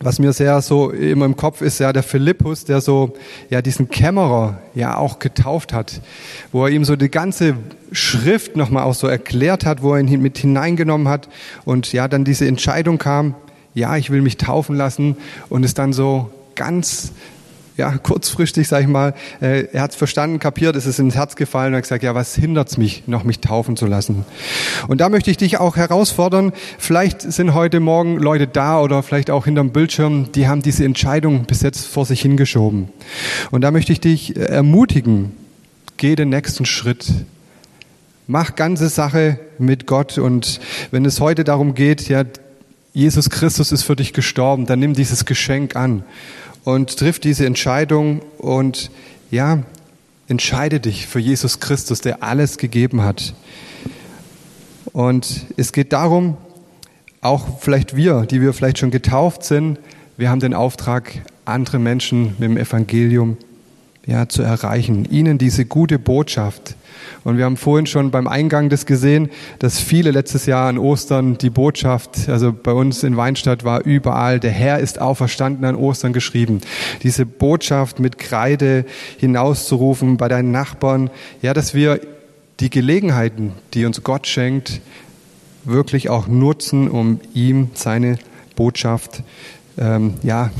was 0.00 0.18
mir 0.18 0.32
sehr 0.32 0.60
so 0.60 0.90
immer 0.90 1.24
im 1.24 1.36
Kopf 1.36 1.60
ist, 1.60 1.80
ja, 1.80 1.92
der 1.92 2.02
Philippus, 2.02 2.64
der 2.64 2.80
so, 2.80 3.14
ja, 3.50 3.62
diesen 3.62 3.88
Kämmerer 3.88 4.58
ja 4.74 4.96
auch 4.96 5.18
getauft 5.18 5.72
hat, 5.72 6.00
wo 6.52 6.64
er 6.64 6.70
ihm 6.70 6.84
so 6.84 6.96
die 6.96 7.10
ganze 7.10 7.56
Schrift 7.92 8.56
nochmal 8.56 8.84
auch 8.84 8.94
so 8.94 9.06
erklärt 9.08 9.66
hat, 9.66 9.82
wo 9.82 9.94
er 9.94 10.00
ihn 10.00 10.22
mit 10.22 10.38
hineingenommen 10.38 11.08
hat 11.08 11.28
und 11.64 11.92
ja, 11.92 12.06
dann 12.06 12.24
diese 12.24 12.46
Entscheidung 12.46 12.98
kam, 12.98 13.34
ja, 13.74 13.96
ich 13.96 14.10
will 14.10 14.22
mich 14.22 14.36
taufen 14.36 14.76
lassen 14.76 15.16
und 15.48 15.64
es 15.64 15.74
dann 15.74 15.92
so 15.92 16.30
ganz 16.54 17.12
ja, 17.78 17.96
kurzfristig, 17.96 18.66
sag 18.66 18.82
ich 18.82 18.88
mal, 18.88 19.14
äh, 19.40 19.68
er 19.72 19.82
hat 19.82 19.92
es 19.92 19.96
verstanden, 19.96 20.40
kapiert, 20.40 20.74
es 20.74 20.84
ist 20.84 20.98
ins 20.98 21.14
Herz 21.14 21.36
gefallen 21.36 21.72
und 21.72 21.76
hat 21.76 21.84
gesagt, 21.84 22.02
ja, 22.02 22.12
was 22.12 22.34
hindert's 22.34 22.76
mich, 22.76 23.04
noch 23.06 23.22
mich 23.22 23.38
taufen 23.38 23.76
zu 23.76 23.86
lassen? 23.86 24.24
Und 24.88 25.00
da 25.00 25.08
möchte 25.08 25.30
ich 25.30 25.36
dich 25.36 25.58
auch 25.58 25.76
herausfordern, 25.76 26.52
vielleicht 26.76 27.22
sind 27.22 27.54
heute 27.54 27.78
Morgen 27.78 28.18
Leute 28.18 28.48
da 28.48 28.80
oder 28.80 29.04
vielleicht 29.04 29.30
auch 29.30 29.44
hinterm 29.44 29.70
Bildschirm, 29.70 30.32
die 30.32 30.48
haben 30.48 30.60
diese 30.60 30.84
Entscheidung 30.84 31.44
bis 31.44 31.62
jetzt 31.62 31.86
vor 31.86 32.04
sich 32.04 32.20
hingeschoben. 32.20 32.88
Und 33.52 33.60
da 33.60 33.70
möchte 33.70 33.92
ich 33.92 34.00
dich 34.00 34.36
äh, 34.36 34.40
ermutigen, 34.40 35.30
geh 35.98 36.16
den 36.16 36.30
nächsten 36.30 36.66
Schritt. 36.66 37.06
Mach 38.26 38.56
ganze 38.56 38.88
Sache 38.88 39.38
mit 39.58 39.86
Gott 39.86 40.18
und 40.18 40.58
wenn 40.90 41.04
es 41.04 41.20
heute 41.20 41.44
darum 41.44 41.74
geht, 41.74 42.08
ja, 42.08 42.24
Jesus 42.92 43.30
Christus 43.30 43.70
ist 43.70 43.84
für 43.84 43.94
dich 43.94 44.12
gestorben, 44.12 44.66
dann 44.66 44.80
nimm 44.80 44.94
dieses 44.94 45.24
Geschenk 45.24 45.76
an 45.76 46.02
und 46.68 46.98
triff 46.98 47.18
diese 47.18 47.46
Entscheidung 47.46 48.20
und 48.36 48.90
ja, 49.30 49.62
entscheide 50.26 50.80
dich 50.80 51.06
für 51.06 51.18
Jesus 51.18 51.60
Christus, 51.60 52.02
der 52.02 52.22
alles 52.22 52.58
gegeben 52.58 53.02
hat. 53.02 53.32
Und 54.92 55.46
es 55.56 55.72
geht 55.72 55.94
darum, 55.94 56.36
auch 57.22 57.58
vielleicht 57.60 57.96
wir, 57.96 58.26
die 58.26 58.42
wir 58.42 58.52
vielleicht 58.52 58.76
schon 58.76 58.90
getauft 58.90 59.44
sind, 59.44 59.78
wir 60.18 60.28
haben 60.28 60.40
den 60.40 60.52
Auftrag, 60.52 61.22
andere 61.46 61.78
Menschen 61.78 62.34
mit 62.38 62.50
dem 62.50 62.58
Evangelium 62.58 63.38
ja, 64.04 64.28
zu 64.28 64.42
erreichen, 64.42 65.06
ihnen 65.10 65.38
diese 65.38 65.64
gute 65.64 65.98
Botschaft 65.98 66.76
und 67.24 67.38
wir 67.38 67.44
haben 67.44 67.56
vorhin 67.56 67.86
schon 67.86 68.10
beim 68.10 68.26
Eingang 68.26 68.68
das 68.68 68.86
gesehen, 68.86 69.30
dass 69.58 69.78
viele 69.78 70.10
letztes 70.10 70.46
Jahr 70.46 70.68
an 70.68 70.78
Ostern 70.78 71.38
die 71.38 71.50
Botschaft, 71.50 72.28
also 72.28 72.52
bei 72.52 72.72
uns 72.72 73.02
in 73.02 73.16
Weinstadt 73.16 73.64
war 73.64 73.84
überall, 73.84 74.40
der 74.40 74.50
Herr 74.50 74.78
ist 74.78 75.00
auferstanden 75.00 75.64
an 75.64 75.76
Ostern 75.76 76.12
geschrieben. 76.12 76.60
Diese 77.02 77.26
Botschaft 77.26 78.00
mit 78.00 78.18
Kreide 78.18 78.84
hinauszurufen 79.18 80.16
bei 80.16 80.28
deinen 80.28 80.50
Nachbarn, 80.50 81.10
ja, 81.42 81.54
dass 81.54 81.74
wir 81.74 82.00
die 82.60 82.70
Gelegenheiten, 82.70 83.52
die 83.74 83.84
uns 83.84 84.02
Gott 84.02 84.26
schenkt, 84.26 84.80
wirklich 85.64 86.08
auch 86.08 86.26
nutzen, 86.26 86.88
um 86.88 87.20
ihm 87.34 87.70
seine 87.74 88.18
Botschaft 88.56 89.22
ähm, 89.78 90.14
ja, 90.22 90.50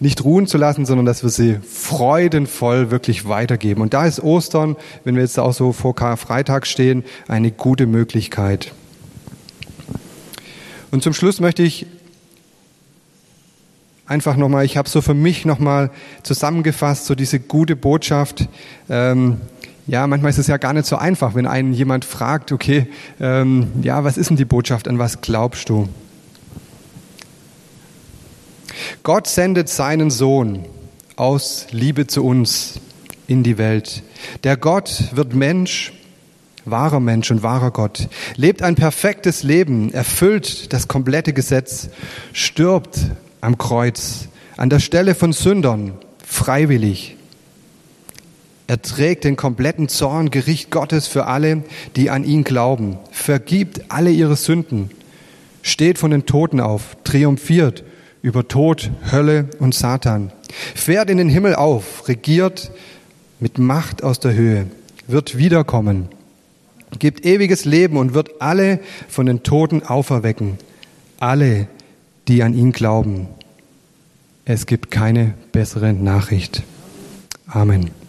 nicht 0.00 0.24
ruhen 0.24 0.46
zu 0.46 0.58
lassen, 0.58 0.86
sondern 0.86 1.06
dass 1.06 1.22
wir 1.22 1.30
sie 1.30 1.58
freudenvoll 1.68 2.90
wirklich 2.90 3.28
weitergeben. 3.28 3.82
Und 3.82 3.94
da 3.94 4.06
ist 4.06 4.22
Ostern, 4.22 4.76
wenn 5.04 5.14
wir 5.14 5.22
jetzt 5.22 5.38
auch 5.38 5.52
so 5.52 5.72
vor 5.72 5.94
Karfreitag 5.94 6.66
stehen, 6.66 7.04
eine 7.28 7.50
gute 7.50 7.86
Möglichkeit. 7.86 8.72
Und 10.90 11.02
zum 11.02 11.12
Schluss 11.12 11.40
möchte 11.40 11.62
ich 11.62 11.86
einfach 14.06 14.36
nochmal, 14.36 14.64
ich 14.64 14.76
habe 14.76 14.88
so 14.88 15.00
für 15.00 15.14
mich 15.14 15.44
nochmal 15.44 15.90
zusammengefasst, 16.24 17.06
so 17.06 17.14
diese 17.14 17.38
gute 17.38 17.76
Botschaft. 17.76 18.48
Ähm, 18.88 19.40
ja, 19.86 20.06
manchmal 20.06 20.30
ist 20.30 20.38
es 20.38 20.48
ja 20.48 20.56
gar 20.56 20.72
nicht 20.72 20.86
so 20.86 20.96
einfach, 20.96 21.34
wenn 21.34 21.46
einen 21.46 21.72
jemand 21.72 22.04
fragt, 22.04 22.50
okay, 22.50 22.88
ähm, 23.20 23.68
ja, 23.82 24.02
was 24.02 24.18
ist 24.18 24.30
denn 24.30 24.36
die 24.36 24.44
Botschaft, 24.44 24.88
an 24.88 24.98
was 24.98 25.20
glaubst 25.20 25.68
du? 25.68 25.88
Gott 29.02 29.26
sendet 29.26 29.68
seinen 29.68 30.10
Sohn 30.10 30.64
aus 31.16 31.66
Liebe 31.70 32.06
zu 32.06 32.24
uns 32.24 32.80
in 33.26 33.42
die 33.42 33.58
Welt. 33.58 34.02
Der 34.42 34.56
Gott 34.56 35.04
wird 35.12 35.34
Mensch, 35.34 35.92
wahrer 36.64 37.00
Mensch 37.00 37.30
und 37.30 37.42
wahrer 37.42 37.70
Gott, 37.70 38.08
lebt 38.36 38.62
ein 38.62 38.74
perfektes 38.74 39.42
Leben, 39.42 39.92
erfüllt 39.92 40.72
das 40.72 40.88
komplette 40.88 41.32
Gesetz, 41.32 41.90
stirbt 42.32 42.98
am 43.40 43.58
Kreuz, 43.58 44.28
an 44.56 44.70
der 44.70 44.80
Stelle 44.80 45.14
von 45.14 45.32
Sündern, 45.32 45.92
freiwillig. 46.26 47.16
Er 48.66 48.80
trägt 48.80 49.24
den 49.24 49.36
kompletten 49.36 49.88
Zorn, 49.88 50.30
Gericht 50.30 50.70
Gottes 50.70 51.06
für 51.06 51.26
alle, 51.26 51.64
die 51.96 52.08
an 52.08 52.24
ihn 52.24 52.44
glauben, 52.44 52.98
vergibt 53.10 53.82
alle 53.90 54.10
ihre 54.10 54.36
Sünden, 54.36 54.90
steht 55.62 55.98
von 55.98 56.10
den 56.10 56.24
Toten 56.24 56.60
auf, 56.60 56.96
triumphiert 57.04 57.84
über 58.22 58.48
Tod, 58.48 58.90
Hölle 59.10 59.48
und 59.58 59.74
Satan, 59.74 60.32
fährt 60.74 61.10
in 61.10 61.18
den 61.18 61.28
Himmel 61.28 61.54
auf, 61.54 62.08
regiert 62.08 62.70
mit 63.38 63.58
Macht 63.58 64.02
aus 64.02 64.20
der 64.20 64.34
Höhe, 64.34 64.66
wird 65.06 65.38
wiederkommen, 65.38 66.08
gibt 66.98 67.24
ewiges 67.24 67.64
Leben 67.64 67.96
und 67.96 68.14
wird 68.14 68.40
alle 68.40 68.80
von 69.08 69.26
den 69.26 69.42
Toten 69.42 69.82
auferwecken, 69.82 70.58
alle, 71.18 71.68
die 72.28 72.42
an 72.42 72.54
ihn 72.54 72.72
glauben. 72.72 73.28
Es 74.44 74.66
gibt 74.66 74.90
keine 74.90 75.34
bessere 75.52 75.92
Nachricht. 75.92 76.62
Amen. 77.46 77.90